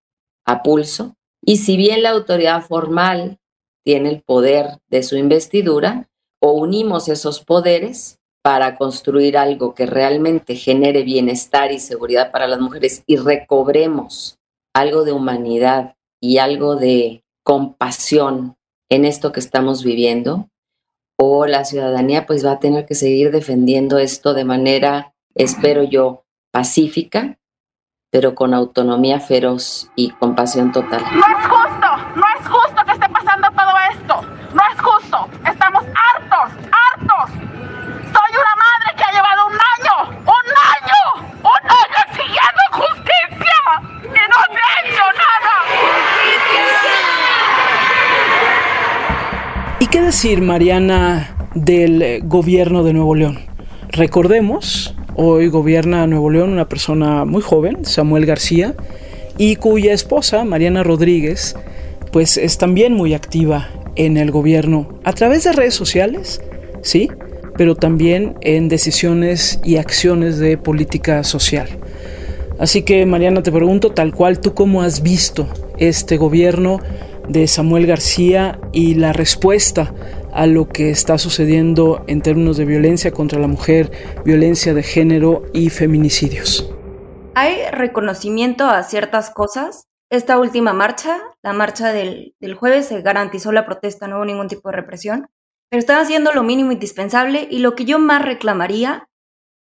a 0.45 0.63
pulso. 0.63 1.15
Y 1.41 1.57
si 1.57 1.75
bien 1.75 2.03
la 2.03 2.11
autoridad 2.11 2.61
formal 2.63 3.39
tiene 3.83 4.09
el 4.09 4.21
poder 4.21 4.79
de 4.87 5.03
su 5.03 5.17
investidura, 5.17 6.07
o 6.39 6.53
unimos 6.53 7.07
esos 7.07 7.43
poderes 7.43 8.19
para 8.41 8.75
construir 8.75 9.37
algo 9.37 9.75
que 9.75 9.85
realmente 9.85 10.55
genere 10.55 11.03
bienestar 11.03 11.71
y 11.71 11.79
seguridad 11.79 12.31
para 12.31 12.47
las 12.47 12.59
mujeres 12.59 13.03
y 13.05 13.17
recobremos 13.17 14.39
algo 14.73 15.03
de 15.03 15.11
humanidad 15.11 15.95
y 16.19 16.37
algo 16.37 16.75
de 16.75 17.23
compasión 17.43 18.57
en 18.89 19.05
esto 19.05 19.31
que 19.31 19.39
estamos 19.39 19.83
viviendo, 19.83 20.49
o 21.17 21.45
la 21.45 21.65
ciudadanía 21.65 22.25
pues 22.25 22.45
va 22.45 22.53
a 22.53 22.59
tener 22.59 22.85
que 22.85 22.95
seguir 22.95 23.31
defendiendo 23.31 23.99
esto 23.99 24.33
de 24.33 24.43
manera, 24.43 25.13
espero 25.35 25.83
yo, 25.83 26.25
pacífica, 26.51 27.37
pero 28.11 28.35
con 28.35 28.53
autonomía 28.53 29.19
feroz 29.19 29.89
y 29.95 30.11
compasión 30.11 30.71
total. 30.71 31.01
No 31.13 31.25
es 31.25 31.47
justo, 31.47 31.87
no 32.15 32.23
es 32.39 32.47
justo 32.47 32.85
que 32.85 32.91
esté 32.91 33.07
pasando 33.07 33.47
todo 33.51 33.71
esto, 33.93 34.21
no 34.53 34.61
es 34.73 34.81
justo, 34.81 35.29
estamos 35.49 35.83
hartos, 35.85 36.51
hartos. 36.71 37.29
Soy 37.31 38.31
una 38.35 38.55
madre 38.55 38.95
que 38.97 39.03
ha 39.03 39.11
llevado 39.11 39.47
un 39.47 39.53
año, 39.53 39.95
un 40.19 40.47
año, 40.75 41.01
un 41.39 41.63
año 41.69 41.97
exigiendo 42.09 42.63
justicia 42.71 43.57
y 44.03 44.21
no 44.27 44.37
se 44.51 44.59
ha 44.59 44.71
hecho 44.83 45.05
nada. 45.13 45.53
¿Y 49.81 49.87
qué 49.87 49.99
decir, 49.99 50.43
Mariana, 50.43 51.49
del 51.55 52.19
gobierno 52.25 52.83
de 52.83 52.93
Nuevo 52.93 53.15
León? 53.15 53.39
Recordemos, 53.89 54.95
hoy 55.15 55.47
gobierna 55.47 56.05
Nuevo 56.05 56.29
León 56.29 56.51
una 56.51 56.69
persona 56.69 57.25
muy 57.25 57.41
joven, 57.41 57.83
Samuel 57.83 58.27
García, 58.27 58.75
y 59.39 59.55
cuya 59.55 59.91
esposa, 59.91 60.45
Mariana 60.45 60.83
Rodríguez, 60.83 61.55
pues 62.11 62.37
es 62.37 62.59
también 62.59 62.93
muy 62.93 63.15
activa 63.15 63.69
en 63.95 64.17
el 64.17 64.29
gobierno 64.29 64.99
a 65.03 65.13
través 65.13 65.45
de 65.45 65.53
redes 65.53 65.73
sociales, 65.73 66.43
sí, 66.83 67.09
pero 67.57 67.73
también 67.73 68.35
en 68.41 68.69
decisiones 68.69 69.59
y 69.63 69.77
acciones 69.77 70.37
de 70.37 70.59
política 70.59 71.23
social. 71.23 71.67
Así 72.59 72.83
que 72.83 73.07
Mariana, 73.07 73.41
te 73.41 73.51
pregunto 73.51 73.89
tal 73.89 74.13
cual, 74.13 74.41
¿tú 74.41 74.53
cómo 74.53 74.83
has 74.83 75.01
visto 75.01 75.47
este 75.79 76.17
gobierno 76.17 76.81
de 77.31 77.47
Samuel 77.47 77.87
García 77.87 78.59
y 78.73 78.95
la 78.95 79.13
respuesta 79.13 79.93
a 80.33 80.45
lo 80.47 80.67
que 80.67 80.89
está 80.89 81.17
sucediendo 81.17 82.03
en 82.07 82.21
términos 82.21 82.57
de 82.57 82.65
violencia 82.65 83.11
contra 83.11 83.39
la 83.39 83.47
mujer, 83.47 83.91
violencia 84.25 84.73
de 84.73 84.83
género 84.83 85.43
y 85.53 85.69
feminicidios? 85.69 86.69
Hay 87.35 87.57
reconocimiento 87.71 88.65
a 88.65 88.83
ciertas 88.83 89.29
cosas. 89.29 89.87
Esta 90.09 90.37
última 90.37 90.73
marcha, 90.73 91.19
la 91.41 91.53
marcha 91.53 91.93
del, 91.93 92.35
del 92.41 92.55
jueves, 92.55 92.87
se 92.87 93.01
garantizó 93.01 93.51
la 93.51 93.65
protesta, 93.65 94.07
no 94.07 94.17
hubo 94.17 94.25
ningún 94.25 94.49
tipo 94.49 94.69
de 94.69 94.75
represión, 94.75 95.27
pero 95.69 95.79
están 95.79 95.99
haciendo 95.99 96.33
lo 96.33 96.43
mínimo 96.43 96.73
indispensable 96.73 97.47
y 97.49 97.59
lo 97.59 97.75
que 97.75 97.85
yo 97.85 97.97
más 97.97 98.21
reclamaría 98.21 99.07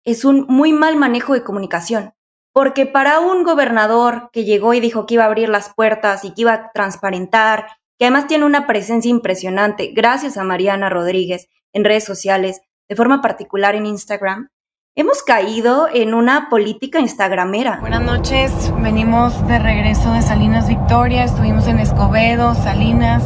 es 0.06 0.24
un 0.24 0.46
muy 0.48 0.72
mal 0.72 0.96
manejo 0.96 1.34
de 1.34 1.42
comunicación. 1.42 2.14
Porque 2.52 2.86
para 2.86 3.20
un 3.20 3.44
gobernador 3.44 4.30
que 4.32 4.44
llegó 4.44 4.74
y 4.74 4.80
dijo 4.80 5.06
que 5.06 5.14
iba 5.14 5.24
a 5.24 5.26
abrir 5.26 5.48
las 5.48 5.72
puertas 5.72 6.24
y 6.24 6.32
que 6.32 6.42
iba 6.42 6.52
a 6.52 6.72
transparentar, 6.72 7.66
que 7.98 8.06
además 8.06 8.26
tiene 8.26 8.44
una 8.44 8.66
presencia 8.66 9.10
impresionante, 9.10 9.92
gracias 9.94 10.36
a 10.36 10.42
Mariana 10.42 10.88
Rodríguez 10.88 11.48
en 11.72 11.84
redes 11.84 12.04
sociales, 12.04 12.60
de 12.88 12.96
forma 12.96 13.22
particular 13.22 13.76
en 13.76 13.86
Instagram, 13.86 14.48
hemos 14.96 15.22
caído 15.22 15.86
en 15.92 16.14
una 16.14 16.48
política 16.48 16.98
instagramera. 16.98 17.78
Buenas 17.80 18.02
noches, 18.02 18.52
venimos 18.78 19.46
de 19.46 19.58
regreso 19.58 20.12
de 20.12 20.22
Salinas 20.22 20.68
Victoria, 20.68 21.24
estuvimos 21.24 21.68
en 21.68 21.78
Escobedo, 21.78 22.54
Salinas, 22.54 23.22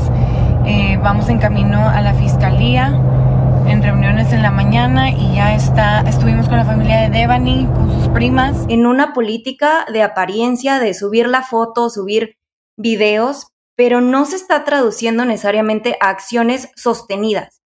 eh, 0.66 0.98
vamos 1.02 1.28
en 1.30 1.38
camino 1.38 1.88
a 1.88 2.02
la 2.02 2.12
fiscalía 2.14 3.00
en 3.66 3.82
reuniones 3.82 4.32
en 4.32 4.42
la 4.42 4.50
mañana 4.50 5.10
y 5.10 5.36
ya 5.36 5.54
está, 5.54 6.00
estuvimos 6.02 6.48
con 6.48 6.56
la 6.56 6.64
familia 6.64 7.00
de 7.00 7.18
Devani, 7.18 7.66
con 7.66 7.90
sus 7.90 8.08
primas. 8.08 8.64
En 8.68 8.86
una 8.86 9.12
política 9.12 9.86
de 9.92 10.02
apariencia, 10.02 10.78
de 10.78 10.94
subir 10.94 11.28
la 11.28 11.42
foto, 11.42 11.90
subir 11.90 12.36
videos, 12.76 13.48
pero 13.76 14.00
no 14.00 14.26
se 14.26 14.36
está 14.36 14.64
traduciendo 14.64 15.24
necesariamente 15.24 15.96
a 16.00 16.10
acciones 16.10 16.70
sostenidas. 16.76 17.62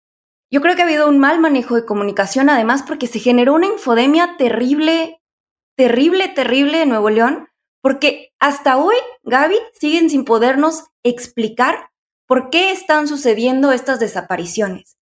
Yo 0.51 0.61
creo 0.61 0.75
que 0.75 0.81
ha 0.81 0.85
habido 0.85 1.09
un 1.09 1.19
mal 1.19 1.39
manejo 1.39 1.75
de 1.75 1.85
comunicación, 1.85 2.49
además, 2.49 2.83
porque 2.83 3.07
se 3.07 3.19
generó 3.19 3.53
una 3.53 3.67
infodemia 3.67 4.35
terrible, 4.37 5.21
terrible, 5.75 6.27
terrible 6.27 6.83
en 6.83 6.89
Nuevo 6.89 7.09
León, 7.09 7.47
porque 7.81 8.33
hasta 8.39 8.77
hoy, 8.77 8.95
Gaby, 9.23 9.57
siguen 9.79 10.09
sin 10.09 10.25
podernos 10.25 10.85
explicar 11.03 11.89
por 12.27 12.49
qué 12.49 12.71
están 12.71 13.07
sucediendo 13.07 13.71
estas 13.71 13.99
desapariciones. 13.99 14.94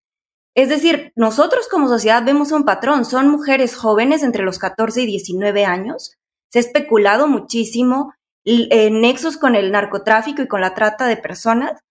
Es 0.56 0.70
decir, 0.70 1.12
nosotros 1.16 1.68
como 1.68 1.88
sociedad 1.88 2.24
vemos 2.24 2.52
un 2.52 2.64
patrón, 2.64 3.06
son 3.06 3.30
mujeres 3.30 3.76
jóvenes 3.76 4.22
entre 4.22 4.44
los 4.44 4.60
14 4.60 5.02
y 5.02 5.06
19 5.08 5.66
años, 5.66 6.18
se 6.50 6.60
ha 6.60 6.62
especulado 6.62 7.28
muchísimo 7.28 8.14
en 8.46 9.02
nexos 9.02 9.38
con 9.38 9.56
el 9.56 9.72
narcotráfico 9.72 10.44
y 10.44 10.48
con 10.48 10.62
la 10.62 10.76
trata 10.76 11.08
de 11.08 11.18
personas, 11.18 11.82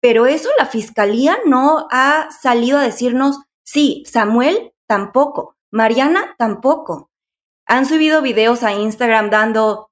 pero 0.00 0.26
eso 0.26 0.48
la 0.58 0.66
fiscalía 0.66 1.38
no 1.44 1.86
ha 1.90 2.28
salido 2.30 2.78
a 2.78 2.82
decirnos, 2.82 3.40
sí, 3.62 4.02
Samuel 4.06 4.72
tampoco, 4.86 5.56
Mariana 5.70 6.34
tampoco. 6.38 7.10
Han 7.66 7.86
subido 7.86 8.22
videos 8.22 8.62
a 8.62 8.72
Instagram 8.72 9.30
dando, 9.30 9.90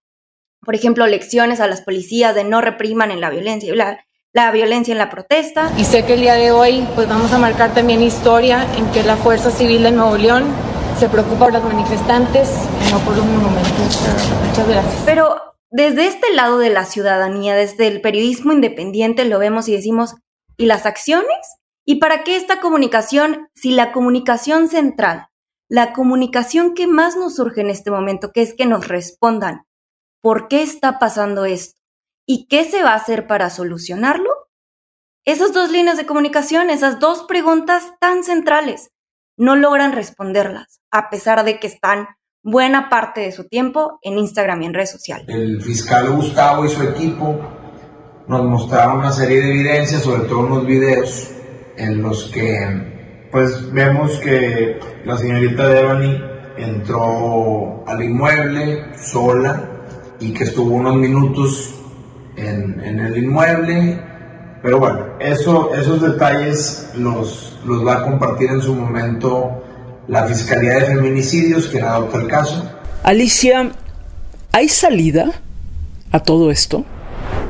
por 0.61 0.75
ejemplo, 0.75 1.07
lecciones 1.07 1.61
a 1.61 1.67
las 1.69 1.83
policías 1.83 2.35
de 2.35 2.45
no 2.45 2.61
repriman 2.61 3.11
en 3.11 3.21
la 3.21 3.31
violencia 3.31 3.69
y 3.69 3.73
bla 3.73 4.07
la 4.37 4.51
violencia 4.51 4.93
en 4.93 4.99
la 4.99 5.09
protesta. 5.09 5.73
Y 5.79 5.85
sé 5.85 6.05
que 6.05 6.13
el 6.13 6.21
día 6.21 6.35
de 6.35 6.51
hoy 6.51 6.87
pues 6.95 7.09
vamos 7.09 7.33
a 7.33 7.39
marcar 7.39 7.73
también 7.73 8.03
historia 8.03 8.67
en 8.77 8.87
que 8.93 9.03
la 9.03 9.17
Fuerza 9.17 9.51
Civil 9.51 9.83
de 9.83 9.93
Nuevo 9.93 10.19
León 10.19 10.45
se 11.01 11.09
preocupa 11.09 11.47
por 11.47 11.55
los 11.55 11.65
manifestantes, 11.65 12.51
no 12.93 12.99
por 12.99 13.17
los 13.17 13.25
monumentos. 13.25 13.99
Muchas 14.47 14.69
gracias. 14.69 15.03
Pero 15.07 15.41
desde 15.71 16.07
este 16.07 16.35
lado 16.35 16.59
de 16.59 16.69
la 16.69 16.85
ciudadanía, 16.85 17.55
desde 17.55 17.87
el 17.87 18.03
periodismo 18.03 18.53
independiente, 18.53 19.25
lo 19.25 19.39
vemos 19.39 19.69
y 19.69 19.73
decimos, 19.73 20.17
¿y 20.59 20.67
las 20.67 20.85
acciones? 20.85 21.57
¿Y 21.87 21.95
para 21.95 22.23
qué 22.23 22.37
esta 22.37 22.61
comunicación 22.61 23.49
si 23.55 23.71
la 23.71 23.91
comunicación 23.91 24.69
central, 24.69 25.29
la 25.71 25.95
comunicación 25.95 26.75
que 26.75 26.87
más 26.87 27.17
nos 27.17 27.37
surge 27.37 27.63
en 27.63 27.71
este 27.71 27.91
momento, 27.91 28.33
que 28.33 28.43
es 28.43 28.53
que 28.53 28.67
nos 28.67 28.87
respondan, 28.87 29.63
¿por 30.21 30.49
qué 30.49 30.63
está 30.63 30.99
pasando 30.99 31.47
esto? 31.47 31.76
¿Y 32.27 32.49
qué 32.49 32.65
se 32.65 32.83
va 32.83 32.91
a 32.91 32.97
hacer 32.97 33.29
para 33.29 33.51
solucionarlo? 33.51 34.31
Esas 35.25 35.53
dos 35.53 35.71
líneas 35.71 35.97
de 35.97 36.07
comunicación, 36.07 36.71
esas 36.71 36.99
dos 36.99 37.25
preguntas 37.29 37.85
tan 38.01 38.25
centrales, 38.25 38.91
no 39.37 39.55
logran 39.55 39.93
responderlas, 39.93 40.81
a 40.91 41.09
pesar 41.09 41.45
de 41.45 41.61
que 41.61 41.69
están 41.69 42.09
buena 42.43 42.89
parte 42.89 43.21
de 43.21 43.33
su 43.33 43.49
tiempo 43.49 44.01
en 44.03 44.19
Instagram 44.19 44.63
y 44.63 44.67
en 44.67 44.75
redes 44.75 44.91
sociales. 44.91 45.27
El 45.29 45.63
fiscal 45.63 46.11
Gustavo 46.11 46.65
y 46.65 46.69
su 46.69 46.83
equipo 46.83 47.39
nos 48.27 48.45
mostraron 48.45 48.99
una 48.99 49.13
serie 49.13 49.41
de 49.41 49.51
evidencias, 49.51 50.03
sobre 50.03 50.29
todo 50.29 50.41
unos 50.41 50.67
videos 50.67 51.31
en 51.77 52.03
los 52.03 52.25
que 52.33 53.29
pues 53.31 53.73
vemos 53.73 54.19
que 54.19 54.81
la 55.05 55.17
señorita 55.17 55.69
Devani 55.69 56.21
entró 56.57 57.85
al 57.87 58.03
inmueble 58.03 58.97
sola 58.97 59.71
y 60.19 60.33
que 60.33 60.45
estuvo 60.45 60.75
unos 60.75 60.97
minutos 60.97 61.76
en, 62.37 62.81
en 62.81 63.01
el 63.01 63.17
inmueble. 63.17 64.01
Pero 64.63 64.79
bueno, 64.79 65.07
eso, 65.21 65.75
esos 65.75 66.01
detalles 66.03 66.91
los, 66.97 67.57
los 67.65 67.87
va 67.87 67.99
a 67.99 68.03
compartir 68.03 68.51
en 68.51 68.63
su 68.63 68.75
momento 68.75 69.63
la 70.09 70.27
Fiscalía 70.27 70.75
de 70.75 70.87
Feminicidios, 70.87 71.69
quien 71.69 71.85
adopta 71.85 72.19
el 72.21 72.29
caso. 72.29 72.69
Alicia, 73.03 73.71
¿hay 74.53 74.69
salida 74.69 75.33
a 76.11 76.21
todo 76.21 76.51
esto? 76.51 76.85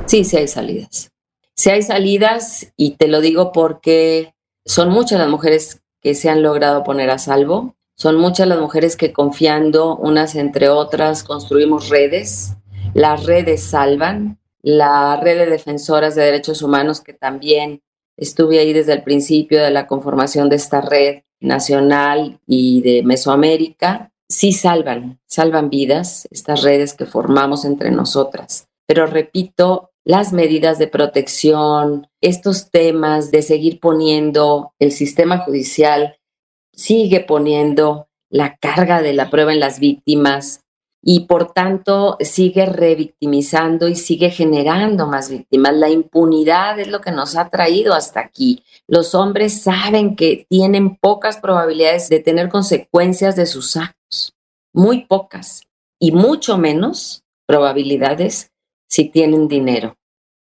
Sí, 0.07 0.25
sí 0.25 0.37
hay 0.37 0.49
salidas. 0.49 1.11
Sí 1.55 1.71
hay 1.71 1.83
salidas 1.83 2.73
y 2.77 2.93
te 2.97 3.09
lo 3.09 3.21
digo 3.21 3.53
porque 3.53 4.35
son 4.65 4.91
muchas 4.91 5.19
las 5.19 5.29
mujeres 5.29 5.81
que 6.03 6.15
se 6.15 6.29
han 6.29 6.43
logrado 6.43 6.85
poner 6.85 7.11
a 7.11 7.19
salvo. 7.19 7.75
Son 7.95 8.17
muchas 8.17 8.47
las 8.47 8.59
mujeres 8.59 8.97
que 8.97 9.13
confiando 9.13 9.97
unas 9.97 10.35
entre 10.35 10.69
otras 10.69 11.23
construimos 11.23 11.89
redes. 11.89 12.53
Las 12.93 13.25
redes 13.25 13.63
salvan. 13.63 14.39
La 14.67 15.17
red 15.21 15.39
de 15.39 15.47
defensoras 15.47 16.17
de 16.17 16.25
derechos 16.25 16.61
humanos 16.61 17.01
que 17.01 17.13
también 17.13 17.83
estuve 18.17 18.59
ahí 18.59 18.73
desde 18.73 18.95
el 18.95 19.05
principio 19.05 19.63
de 19.63 19.71
la 19.71 19.87
conformación 19.87 20.49
de 20.49 20.57
esta 20.57 20.81
red 20.81 21.23
nacional 21.39 22.41
y 22.49 22.83
de 22.83 23.05
Mesoamérica, 23.05 24.11
sí 24.29 24.53
salvan, 24.53 25.21
salvan 25.25 25.71
vidas, 25.71 26.27
estas 26.33 26.65
redes 26.65 26.95
que 26.95 27.07
formamos 27.07 27.65
entre 27.65 27.93
nosotras. 27.93 28.67
Pero 28.89 29.07
repito, 29.07 29.93
las 30.05 30.33
medidas 30.33 30.81
de 30.81 30.89
protección, 30.89 32.09
estos 32.21 32.73
temas 32.73 33.31
de 33.31 33.43
seguir 33.43 33.79
poniendo 33.79 34.73
el 34.81 34.91
sistema 34.91 35.39
judicial, 35.39 36.19
sigue 36.73 37.21
poniendo 37.21 38.09
la 38.31 38.57
carga 38.57 39.01
de 39.01 39.13
la 39.13 39.31
prueba 39.31 39.53
en 39.53 39.61
las 39.61 39.79
víctimas 39.79 40.65
y 41.09 41.21
por 41.21 41.53
tanto 41.53 42.17
sigue 42.19 42.67
revictimizando 42.67 43.87
y 43.87 43.95
sigue 43.95 44.31
generando 44.31 45.07
más 45.07 45.31
víctimas. 45.31 45.73
La 45.75 45.89
impunidad 45.89 46.81
es 46.81 46.89
lo 46.89 47.01
que 47.01 47.13
nos 47.13 47.37
ha 47.37 47.49
traído 47.49 47.95
hasta 47.95 48.19
aquí. 48.19 48.65
Los 48.89 49.15
hombres 49.15 49.63
saben 49.63 50.17
que 50.17 50.47
tienen 50.51 50.97
pocas 50.97 51.37
probabilidades 51.37 52.09
de 52.09 52.19
tener 52.19 52.49
consecuencias 52.49 53.37
de 53.37 53.47
sus 53.47 53.77
actos, 53.77 54.35
muy 54.73 55.05
pocas, 55.05 55.63
y 56.01 56.11
mucho 56.11 56.59
menos 56.59 57.23
probabilidades 57.47 58.51
si 58.89 59.09
tienen 59.09 59.47
dinero 59.47 59.97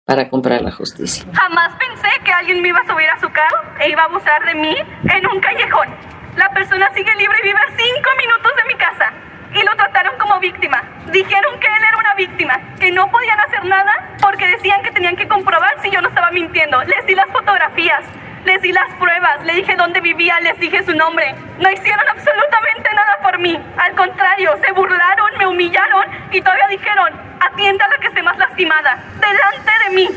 para 0.04 0.28
comprar 0.28 0.60
la 0.60 0.72
justicia. 0.72 1.24
Jamás 1.32 1.74
pensé 1.78 2.08
que 2.22 2.32
alguien 2.32 2.60
me 2.60 2.68
iba 2.68 2.80
a 2.80 2.86
subir 2.86 3.08
a 3.08 3.18
su 3.18 3.30
carro 3.32 3.62
e 3.80 3.88
iba 3.88 4.02
a 4.02 4.04
abusar 4.04 4.44
de 4.44 4.54
mí 4.54 4.76
en 5.04 5.26
un 5.26 5.40
callejón. 5.40 5.88
La 6.36 6.50
persona 6.52 6.92
sigue 6.94 7.14
libre 7.14 7.38
y 7.42 7.46
vive 7.46 7.58
a 7.58 7.70
cinco 7.70 8.10
minutos 8.18 8.52
de 8.56 8.74
mi 8.74 8.78
casa 8.78 9.29
y 9.54 9.62
lo 9.62 9.74
trataron 9.76 10.12
como 10.18 10.38
víctima. 10.40 10.82
Dijeron 11.12 11.58
que 11.60 11.66
él 11.66 11.82
era 11.88 11.98
una 11.98 12.14
víctima, 12.14 12.60
que 12.78 12.90
no 12.90 13.10
podían 13.10 13.40
hacer 13.40 13.64
nada 13.64 14.16
porque 14.20 14.46
decían 14.46 14.82
que 14.82 14.92
tenían 14.92 15.16
que 15.16 15.26
comprobar 15.28 15.70
si 15.82 15.90
yo 15.90 16.00
no 16.00 16.08
estaba 16.08 16.30
mintiendo. 16.30 16.82
Les 16.84 17.06
di 17.06 17.14
las 17.14 17.28
fotografías, 17.30 18.04
les 18.44 18.62
di 18.62 18.72
las 18.72 18.92
pruebas, 18.98 19.44
le 19.44 19.54
dije 19.54 19.74
dónde 19.76 20.00
vivía, 20.00 20.40
les 20.40 20.58
dije 20.58 20.84
su 20.84 20.94
nombre. 20.94 21.34
No 21.58 21.70
hicieron 21.70 22.04
absolutamente 22.08 22.88
nada 22.94 23.18
por 23.22 23.38
mí. 23.38 23.58
Al 23.76 23.94
contrario, 23.94 24.52
se 24.64 24.72
burlaron, 24.72 25.38
me 25.38 25.46
humillaron 25.46 26.04
y 26.30 26.40
todavía 26.40 26.68
dijeron, 26.68 27.12
atienda 27.40 27.84
a 27.84 27.88
la 27.88 27.98
que 27.98 28.06
esté 28.08 28.22
más 28.22 28.38
lastimada, 28.38 29.02
delante 29.14 29.72
de 29.88 29.94
mí. 29.94 30.08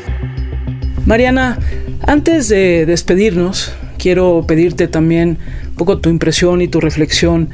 Mariana, 1.06 1.58
antes 2.06 2.48
de 2.48 2.86
despedirnos, 2.86 3.76
quiero 3.98 4.44
pedirte 4.46 4.88
también 4.88 5.38
un 5.68 5.74
poco 5.76 5.98
tu 5.98 6.08
impresión 6.08 6.62
y 6.62 6.68
tu 6.68 6.80
reflexión 6.80 7.50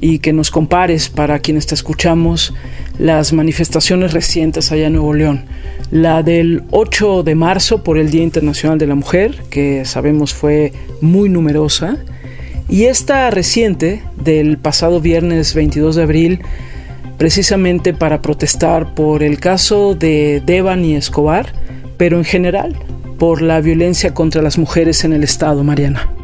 y 0.00 0.18
que 0.18 0.32
nos 0.32 0.50
compares 0.50 1.08
para 1.08 1.38
quienes 1.38 1.66
te 1.66 1.74
escuchamos 1.74 2.54
las 2.98 3.32
manifestaciones 3.32 4.12
recientes 4.12 4.72
allá 4.72 4.86
en 4.86 4.94
Nuevo 4.94 5.14
León. 5.14 5.44
La 5.90 6.22
del 6.22 6.64
8 6.70 7.22
de 7.22 7.34
marzo 7.34 7.82
por 7.82 7.98
el 7.98 8.10
Día 8.10 8.22
Internacional 8.22 8.78
de 8.78 8.86
la 8.86 8.94
Mujer, 8.94 9.42
que 9.50 9.84
sabemos 9.84 10.34
fue 10.34 10.72
muy 11.00 11.28
numerosa, 11.28 11.98
y 12.68 12.84
esta 12.84 13.30
reciente 13.30 14.02
del 14.22 14.58
pasado 14.58 15.00
viernes 15.00 15.54
22 15.54 15.96
de 15.96 16.02
abril, 16.02 16.40
precisamente 17.16 17.94
para 17.94 18.22
protestar 18.22 18.94
por 18.94 19.22
el 19.22 19.38
caso 19.38 19.94
de 19.94 20.42
Devan 20.44 20.84
y 20.84 20.96
Escobar, 20.96 21.52
pero 21.96 22.18
en 22.18 22.24
general 22.24 22.76
por 23.18 23.40
la 23.40 23.60
violencia 23.60 24.12
contra 24.12 24.42
las 24.42 24.58
mujeres 24.58 25.04
en 25.04 25.12
el 25.12 25.24
Estado, 25.24 25.64
Mariana. 25.64 26.15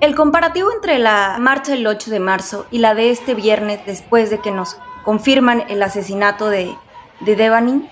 El 0.00 0.14
comparativo 0.14 0.72
entre 0.72 0.98
la 0.98 1.36
marcha 1.38 1.72
del 1.72 1.86
8 1.86 2.10
de 2.10 2.20
marzo 2.20 2.66
y 2.70 2.78
la 2.78 2.94
de 2.94 3.10
este 3.10 3.34
viernes, 3.34 3.84
después 3.84 4.30
de 4.30 4.38
que 4.38 4.50
nos 4.50 4.78
confirman 5.04 5.64
el 5.68 5.82
asesinato 5.82 6.48
de, 6.48 6.74
de 7.20 7.82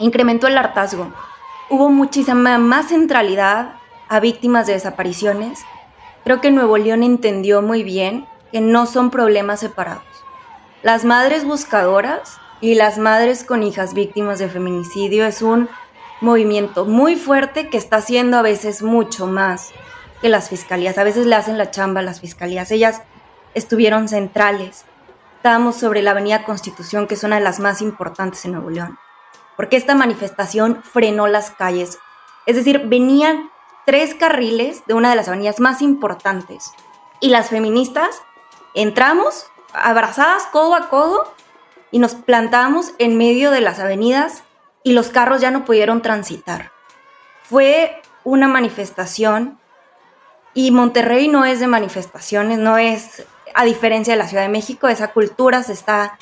incrementó 0.00 0.48
el 0.48 0.58
hartazgo. 0.58 1.12
Hubo 1.70 1.90
muchísima 1.90 2.58
más 2.58 2.88
centralidad 2.88 3.76
a 4.08 4.18
víctimas 4.18 4.66
de 4.66 4.72
desapariciones. 4.72 5.64
Creo 6.24 6.40
que 6.40 6.50
Nuevo 6.50 6.76
León 6.76 7.04
entendió 7.04 7.62
muy 7.62 7.84
bien 7.84 8.26
que 8.50 8.60
no 8.60 8.86
son 8.86 9.10
problemas 9.10 9.60
separados. 9.60 10.02
Las 10.82 11.04
madres 11.04 11.44
buscadoras 11.44 12.38
y 12.60 12.74
las 12.74 12.98
madres 12.98 13.44
con 13.44 13.62
hijas 13.62 13.94
víctimas 13.94 14.40
de 14.40 14.48
feminicidio 14.48 15.24
es 15.24 15.40
un 15.40 15.68
movimiento 16.20 16.84
muy 16.84 17.14
fuerte 17.14 17.68
que 17.68 17.76
está 17.76 17.98
haciendo 17.98 18.38
a 18.38 18.42
veces 18.42 18.82
mucho 18.82 19.28
más 19.28 19.72
que 20.20 20.28
las 20.28 20.48
fiscalías. 20.48 20.98
A 20.98 21.04
veces 21.04 21.26
le 21.26 21.34
hacen 21.34 21.58
la 21.58 21.70
chamba 21.70 22.00
a 22.00 22.04
las 22.04 22.20
fiscalías. 22.20 22.70
Ellas 22.70 23.02
estuvieron 23.54 24.08
centrales. 24.08 24.84
Estábamos 25.36 25.76
sobre 25.76 26.02
la 26.02 26.12
Avenida 26.12 26.44
Constitución, 26.44 27.06
que 27.06 27.14
es 27.14 27.24
una 27.24 27.36
de 27.36 27.44
las 27.44 27.60
más 27.60 27.82
importantes 27.82 28.44
en 28.44 28.52
Nuevo 28.52 28.70
León. 28.70 28.98
Porque 29.56 29.76
esta 29.76 29.94
manifestación 29.94 30.82
frenó 30.82 31.26
las 31.26 31.50
calles. 31.50 31.98
Es 32.46 32.56
decir, 32.56 32.86
venían 32.86 33.50
tres 33.86 34.14
carriles 34.14 34.82
de 34.86 34.94
una 34.94 35.10
de 35.10 35.16
las 35.16 35.28
avenidas 35.28 35.60
más 35.60 35.82
importantes. 35.82 36.72
Y 37.20 37.28
las 37.28 37.50
feministas 37.50 38.22
entramos 38.74 39.46
abrazadas 39.72 40.44
codo 40.46 40.74
a 40.74 40.88
codo 40.88 41.34
y 41.90 41.98
nos 41.98 42.14
plantamos 42.14 42.92
en 42.98 43.16
medio 43.16 43.50
de 43.50 43.60
las 43.60 43.78
avenidas 43.78 44.42
y 44.82 44.92
los 44.92 45.08
carros 45.08 45.40
ya 45.40 45.50
no 45.50 45.64
pudieron 45.64 46.02
transitar. 46.02 46.72
Fue 47.44 48.02
una 48.24 48.48
manifestación 48.48 49.58
y 50.54 50.70
Monterrey 50.70 51.28
no 51.28 51.44
es 51.44 51.60
de 51.60 51.66
manifestaciones, 51.66 52.58
no 52.58 52.78
es, 52.78 53.24
a 53.54 53.64
diferencia 53.64 54.14
de 54.14 54.18
la 54.18 54.28
Ciudad 54.28 54.44
de 54.44 54.48
México, 54.48 54.88
esa 54.88 55.08
cultura 55.08 55.62
se 55.64 55.72
está 55.72 56.18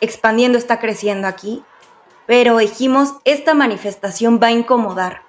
expandiendo, 0.00 0.56
está 0.56 0.78
creciendo 0.78 1.26
aquí. 1.26 1.62
Pero 2.26 2.58
dijimos, 2.58 3.14
esta 3.24 3.54
manifestación 3.54 4.38
va 4.40 4.46
a 4.46 4.52
incomodar. 4.52 5.22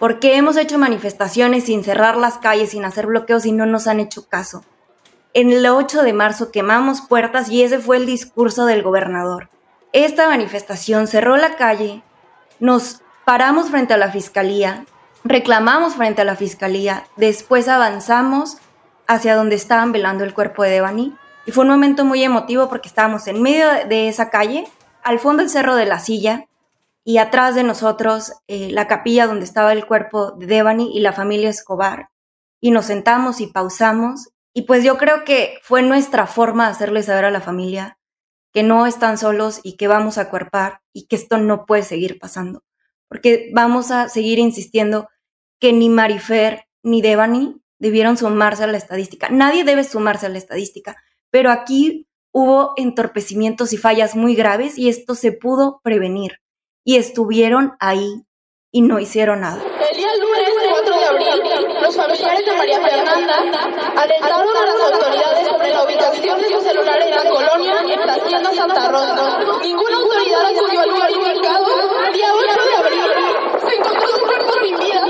Porque 0.00 0.36
hemos 0.36 0.56
hecho 0.56 0.78
manifestaciones 0.78 1.64
sin 1.64 1.84
cerrar 1.84 2.16
las 2.16 2.38
calles, 2.38 2.70
sin 2.70 2.84
hacer 2.84 3.06
bloqueos 3.06 3.46
y 3.46 3.52
no 3.52 3.66
nos 3.66 3.86
han 3.86 4.00
hecho 4.00 4.28
caso. 4.28 4.64
En 5.34 5.52
el 5.52 5.66
8 5.66 6.02
de 6.02 6.12
marzo 6.12 6.50
quemamos 6.50 7.00
puertas 7.00 7.48
y 7.48 7.62
ese 7.62 7.78
fue 7.78 7.96
el 7.96 8.06
discurso 8.06 8.66
del 8.66 8.82
gobernador. 8.82 9.50
Esta 9.92 10.28
manifestación 10.28 11.06
cerró 11.06 11.36
la 11.36 11.56
calle, 11.56 12.02
nos 12.60 13.02
paramos 13.24 13.70
frente 13.70 13.94
a 13.94 13.98
la 13.98 14.10
fiscalía, 14.10 14.84
reclamamos 15.24 15.94
frente 15.94 16.22
a 16.22 16.24
la 16.24 16.36
fiscalía, 16.36 17.04
después 17.16 17.68
avanzamos 17.68 18.58
hacia 19.06 19.34
donde 19.34 19.56
estaban 19.56 19.92
velando 19.92 20.24
el 20.24 20.34
cuerpo 20.34 20.62
de 20.62 20.70
Devani. 20.70 21.16
Y 21.46 21.52
fue 21.52 21.64
un 21.64 21.70
momento 21.70 22.04
muy 22.04 22.22
emotivo 22.22 22.68
porque 22.68 22.88
estábamos 22.88 23.26
en 23.26 23.42
medio 23.42 23.66
de 23.88 24.08
esa 24.08 24.30
calle, 24.30 24.68
al 25.02 25.18
fondo 25.18 25.42
del 25.42 25.50
cerro 25.50 25.74
de 25.76 25.86
la 25.86 25.98
silla 25.98 26.46
y 27.04 27.18
atrás 27.18 27.54
de 27.54 27.62
nosotros 27.62 28.34
eh, 28.48 28.70
la 28.70 28.86
capilla 28.86 29.26
donde 29.26 29.46
estaba 29.46 29.72
el 29.72 29.86
cuerpo 29.86 30.32
de 30.32 30.46
Devani 30.46 30.94
y 30.94 31.00
la 31.00 31.14
familia 31.14 31.48
Escobar. 31.48 32.10
Y 32.60 32.70
nos 32.70 32.86
sentamos 32.86 33.40
y 33.40 33.46
pausamos. 33.46 34.28
Y 34.52 34.62
pues 34.62 34.84
yo 34.84 34.98
creo 34.98 35.24
que 35.24 35.58
fue 35.62 35.80
nuestra 35.82 36.26
forma 36.26 36.66
de 36.66 36.72
hacerle 36.72 37.02
saber 37.02 37.24
a 37.24 37.30
la 37.30 37.40
familia 37.40 37.98
que 38.52 38.62
no 38.62 38.86
están 38.86 39.16
solos 39.16 39.60
y 39.62 39.76
que 39.76 39.88
vamos 39.88 40.18
a 40.18 40.28
cuerpar 40.28 40.80
y 40.92 41.06
que 41.06 41.16
esto 41.16 41.38
no 41.38 41.64
puede 41.64 41.82
seguir 41.82 42.18
pasando 42.18 42.62
porque 43.08 43.50
vamos 43.54 43.90
a 43.90 44.08
seguir 44.08 44.38
insistiendo 44.38 45.08
que 45.60 45.72
ni 45.72 45.88
Marifer 45.88 46.64
ni 46.82 47.02
Devani 47.02 47.56
debieron 47.78 48.16
sumarse 48.16 48.64
a 48.64 48.66
la 48.66 48.76
estadística. 48.76 49.28
Nadie 49.30 49.64
debe 49.64 49.84
sumarse 49.84 50.26
a 50.26 50.28
la 50.28 50.38
estadística, 50.38 50.96
pero 51.30 51.50
aquí 51.50 52.08
hubo 52.32 52.72
entorpecimientos 52.76 53.72
y 53.72 53.76
fallas 53.76 54.14
muy 54.14 54.34
graves 54.34 54.78
y 54.78 54.88
esto 54.88 55.14
se 55.14 55.32
pudo 55.32 55.80
prevenir. 55.82 56.40
Y 56.84 56.96
estuvieron 56.96 57.72
ahí 57.80 58.24
y 58.70 58.82
no 58.82 58.98
hicieron 58.98 59.40
nada. 59.40 59.62
El 59.90 59.96
día 59.96 60.14
lunes 60.16 60.50
4 60.70 60.98
de 60.98 61.04
abril, 61.06 61.82
los 61.82 61.96
familiares 61.96 62.46
de 62.46 62.56
María 62.56 62.80
Fernanda 62.80 63.38
alertaron 63.96 64.56
a 64.56 64.66
las 64.66 64.92
autoridades 64.92 65.48
sobre 65.48 65.70
la 65.70 65.84
ubicación 65.84 66.40
de 66.40 66.48
su 66.48 66.60
celular 66.60 67.00
en 67.00 67.10
la 67.10 67.24
colonia 67.30 67.80
en 67.80 68.42
la 68.42 68.54
Santa 68.54 68.88
Rosa. 68.88 69.38
Ninguna 69.62 69.96
autoridad 69.96 70.46
acudió 70.46 70.80
al 70.80 70.88
lugar 70.90 71.10
indicado. 71.10 71.66
El 72.06 72.12
día 72.12 72.34
8 72.34 72.46
de 72.46 72.76
abril 72.76 73.02
se 73.66 73.74
encontró 73.76 74.08
su 74.08 74.26
cuerpo 74.26 74.52
sin 74.62 74.76
vida. 74.76 75.06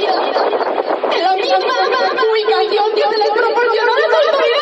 En 1.13 1.23
la 1.23 1.35
misma 1.35 1.59
ubicación 2.33 2.95
que 2.95 3.03
se 3.03 3.19
les 3.19 3.31
proporcionó 3.31 3.93
a 3.93 3.99
las 3.99 4.13
autoridades. 4.15 4.59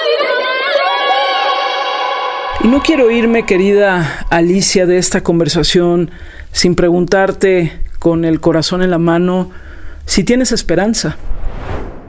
Y 2.66 2.68
no 2.68 2.82
quiero 2.82 3.12
irme, 3.12 3.46
querida 3.46 4.26
Alicia, 4.28 4.86
de 4.86 4.98
esta 4.98 5.22
conversación 5.22 6.10
sin 6.50 6.74
preguntarte 6.74 7.80
con 8.00 8.24
el 8.24 8.40
corazón 8.40 8.82
en 8.82 8.90
la 8.90 8.98
mano 8.98 9.52
si 10.04 10.24
tienes 10.24 10.50
esperanza. 10.50 11.16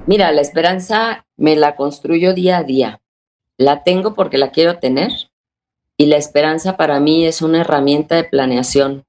Mira, 0.08 0.32
la 0.32 0.42
esperanza 0.42 1.28
me 1.36 1.56
la 1.56 1.76
construyo 1.76 2.34
día 2.34 2.58
a 2.58 2.64
día. 2.64 3.02
La 3.58 3.84
tengo 3.84 4.16
porque 4.16 4.40
la 4.40 4.50
quiero 4.50 4.80
tener 4.80 5.12
y 5.96 6.08
la 6.08 6.18
esperanza 6.18 6.76
para 6.76 7.00
mí 7.00 7.24
es 7.28 7.44
una 7.44 7.62
herramienta 7.62 8.16
de 8.16 8.24
planeación. 8.24 9.06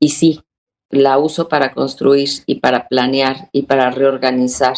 Y 0.00 0.08
sí, 0.08 0.40
la 0.88 1.18
uso 1.18 1.48
para 1.48 1.72
construir 1.72 2.30
y 2.46 2.56
para 2.56 2.88
planear 2.88 3.48
y 3.52 3.62
para 3.62 3.92
reorganizar 3.92 4.74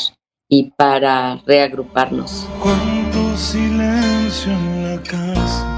y 0.46 0.72
para 0.76 1.40
reagruparnos. 1.46 2.46
Cuánto 2.60 3.34
silencio 3.34 4.52
en 4.52 4.94
la 4.94 5.02
casa 5.02 5.71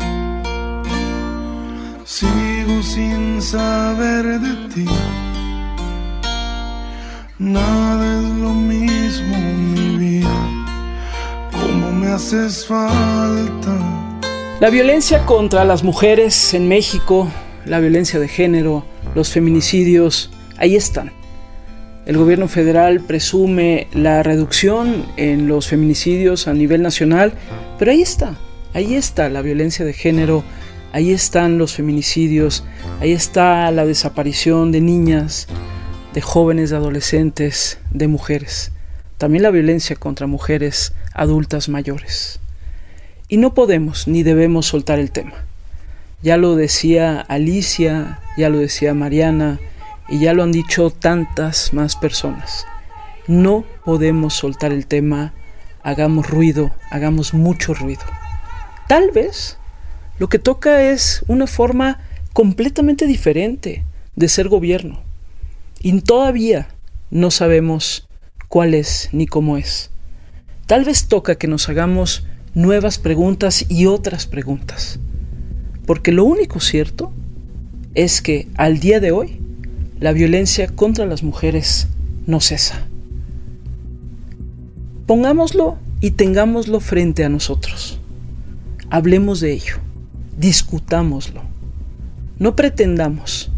Sigo 2.16 2.80
sin 2.80 3.42
saber 3.42 4.38
de 4.38 4.68
ti. 4.72 4.84
Nada 7.40 8.20
es 8.20 8.28
lo 8.38 8.50
mismo, 8.50 9.36
mi 9.36 9.96
vida. 9.96 10.30
Como 11.50 11.90
me 11.90 12.06
haces 12.06 12.66
falta. 12.66 14.20
La 14.60 14.70
violencia 14.70 15.26
contra 15.26 15.64
las 15.64 15.82
mujeres 15.82 16.54
en 16.54 16.68
México, 16.68 17.28
la 17.66 17.80
violencia 17.80 18.20
de 18.20 18.28
género, 18.28 18.84
los 19.16 19.30
feminicidios, 19.32 20.30
ahí 20.56 20.76
están. 20.76 21.10
El 22.06 22.16
gobierno 22.16 22.46
federal 22.46 23.00
presume 23.00 23.88
la 23.92 24.22
reducción 24.22 25.04
en 25.16 25.48
los 25.48 25.66
feminicidios 25.66 26.46
a 26.46 26.54
nivel 26.54 26.80
nacional, 26.80 27.32
pero 27.76 27.90
ahí 27.90 28.02
está, 28.02 28.36
ahí 28.72 28.94
está 28.94 29.28
la 29.30 29.42
violencia 29.42 29.84
de 29.84 29.94
género 29.94 30.44
Ahí 30.94 31.10
están 31.10 31.58
los 31.58 31.74
feminicidios, 31.74 32.62
ahí 33.00 33.10
está 33.10 33.68
la 33.72 33.84
desaparición 33.84 34.70
de 34.70 34.80
niñas, 34.80 35.48
de 36.12 36.20
jóvenes, 36.20 36.70
de 36.70 36.76
adolescentes, 36.76 37.80
de 37.90 38.06
mujeres. 38.06 38.70
También 39.18 39.42
la 39.42 39.50
violencia 39.50 39.96
contra 39.96 40.28
mujeres 40.28 40.92
adultas 41.12 41.68
mayores. 41.68 42.38
Y 43.26 43.38
no 43.38 43.54
podemos 43.54 44.06
ni 44.06 44.22
debemos 44.22 44.66
soltar 44.66 45.00
el 45.00 45.10
tema. 45.10 45.44
Ya 46.22 46.36
lo 46.36 46.54
decía 46.54 47.20
Alicia, 47.22 48.20
ya 48.36 48.48
lo 48.48 48.58
decía 48.58 48.94
Mariana, 48.94 49.58
y 50.08 50.20
ya 50.20 50.32
lo 50.32 50.44
han 50.44 50.52
dicho 50.52 50.90
tantas 50.90 51.72
más 51.72 51.96
personas. 51.96 52.68
No 53.26 53.64
podemos 53.84 54.34
soltar 54.34 54.70
el 54.70 54.86
tema, 54.86 55.34
hagamos 55.82 56.30
ruido, 56.30 56.70
hagamos 56.88 57.34
mucho 57.34 57.74
ruido. 57.74 58.04
Tal 58.86 59.10
vez 59.10 59.58
lo 60.18 60.28
que 60.28 60.38
toca 60.38 60.82
es 60.82 61.24
una 61.26 61.46
forma 61.46 62.00
completamente 62.32 63.06
diferente 63.06 63.84
de 64.14 64.28
ser 64.28 64.48
gobierno. 64.48 65.00
Y 65.80 66.00
todavía 66.00 66.68
no 67.10 67.30
sabemos 67.30 68.08
cuál 68.48 68.74
es 68.74 69.08
ni 69.12 69.26
cómo 69.26 69.56
es. 69.56 69.90
Tal 70.66 70.84
vez 70.84 71.08
toca 71.08 71.34
que 71.34 71.48
nos 71.48 71.68
hagamos 71.68 72.26
nuevas 72.54 72.98
preguntas 72.98 73.66
y 73.68 73.86
otras 73.86 74.26
preguntas. 74.26 74.98
Porque 75.84 76.12
lo 76.12 76.24
único 76.24 76.60
cierto 76.60 77.12
es 77.94 78.22
que 78.22 78.48
al 78.54 78.78
día 78.78 79.00
de 79.00 79.12
hoy 79.12 79.40
la 79.98 80.12
violencia 80.12 80.68
contra 80.68 81.06
las 81.06 81.22
mujeres 81.22 81.88
no 82.26 82.40
cesa. 82.40 82.86
Pongámoslo 85.06 85.76
y 86.00 86.12
tengámoslo 86.12 86.80
frente 86.80 87.24
a 87.24 87.28
nosotros. 87.28 87.98
Hablemos 88.90 89.40
de 89.40 89.52
ello 89.52 89.76
discutámoslo. 90.36 91.42
No 92.38 92.56
pretendamos 92.56 93.50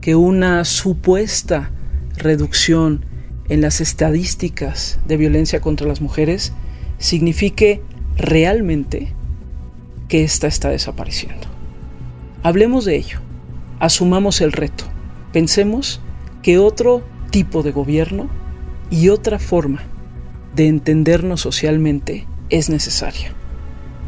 que 0.00 0.14
una 0.14 0.64
supuesta 0.64 1.70
reducción 2.16 3.04
en 3.48 3.60
las 3.60 3.80
estadísticas 3.80 4.98
de 5.06 5.16
violencia 5.16 5.60
contra 5.60 5.86
las 5.86 6.00
mujeres 6.00 6.52
signifique 6.98 7.82
realmente 8.16 9.12
que 10.08 10.24
ésta 10.24 10.46
está 10.46 10.68
desapareciendo. 10.68 11.46
Hablemos 12.42 12.84
de 12.84 12.96
ello, 12.96 13.20
asumamos 13.78 14.40
el 14.40 14.52
reto, 14.52 14.84
pensemos 15.32 16.00
que 16.42 16.58
otro 16.58 17.02
tipo 17.30 17.62
de 17.62 17.72
gobierno 17.72 18.28
y 18.90 19.08
otra 19.08 19.38
forma 19.38 19.82
de 20.54 20.68
entendernos 20.68 21.40
socialmente 21.40 22.26
es 22.50 22.70
necesaria. 22.70 23.32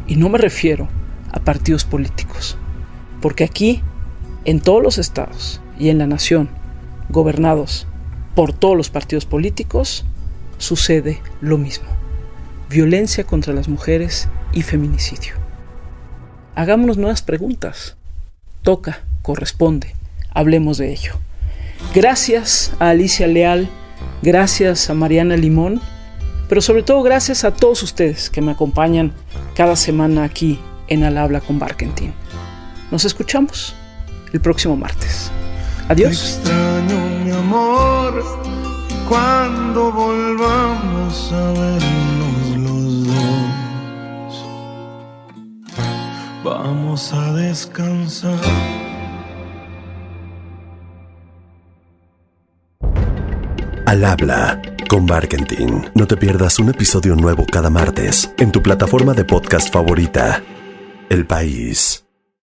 Y 0.07 0.15
no 0.15 0.29
me 0.29 0.37
refiero 0.37 0.89
a 1.31 1.39
partidos 1.39 1.85
políticos. 1.85 2.57
Porque 3.21 3.43
aquí, 3.43 3.81
en 4.45 4.59
todos 4.59 4.81
los 4.81 4.97
estados 4.97 5.61
y 5.79 5.89
en 5.89 5.97
la 5.97 6.07
nación, 6.07 6.49
gobernados 7.09 7.87
por 8.35 8.53
todos 8.53 8.77
los 8.77 8.89
partidos 8.89 9.25
políticos, 9.25 10.05
sucede 10.57 11.21
lo 11.41 11.57
mismo. 11.57 11.87
Violencia 12.69 13.23
contra 13.25 13.53
las 13.53 13.67
mujeres 13.67 14.29
y 14.53 14.61
feminicidio. 14.61 15.33
Hagámonos 16.55 16.97
nuevas 16.97 17.21
preguntas. 17.21 17.97
Toca, 18.61 19.03
corresponde, 19.21 19.95
hablemos 20.33 20.77
de 20.77 20.91
ello. 20.91 21.13
Gracias 21.93 22.71
a 22.79 22.89
Alicia 22.89 23.27
Leal, 23.27 23.69
gracias 24.21 24.89
a 24.89 24.93
Mariana 24.93 25.35
Limón, 25.35 25.81
pero 26.47 26.61
sobre 26.61 26.83
todo 26.83 27.01
gracias 27.01 27.43
a 27.43 27.53
todos 27.55 27.81
ustedes 27.83 28.29
que 28.29 28.41
me 28.41 28.51
acompañan 28.51 29.13
cada 29.55 29.75
semana 29.75 30.23
aquí 30.23 30.59
en 30.91 31.05
Al 31.05 31.17
Habla 31.17 31.39
con 31.39 31.57
Barkentin. 31.57 32.13
Nos 32.91 33.05
escuchamos 33.05 33.73
el 34.33 34.41
próximo 34.41 34.75
martes. 34.75 35.31
Adiós. 35.87 36.11
extraño, 36.11 36.99
mi 37.23 37.31
amor, 37.31 38.23
cuando 39.07 39.91
volvamos 39.91 41.31
a 41.31 41.51
vernos 41.53 42.57
los 42.57 43.07
dos. 43.07 44.45
Vamos 46.43 47.13
a 47.13 47.33
descansar. 47.33 48.37
Al 53.85 54.03
habla 54.05 54.61
con 54.89 55.05
Barkentin. 55.05 55.89
No 55.95 56.05
te 56.05 56.17
pierdas 56.17 56.59
un 56.59 56.69
episodio 56.69 57.15
nuevo 57.15 57.45
cada 57.49 57.69
martes 57.69 58.33
en 58.37 58.51
tu 58.51 58.61
plataforma 58.61 59.13
de 59.13 59.23
podcast 59.23 59.71
favorita. 59.71 60.43
El 61.11 61.25
País. 61.25 62.05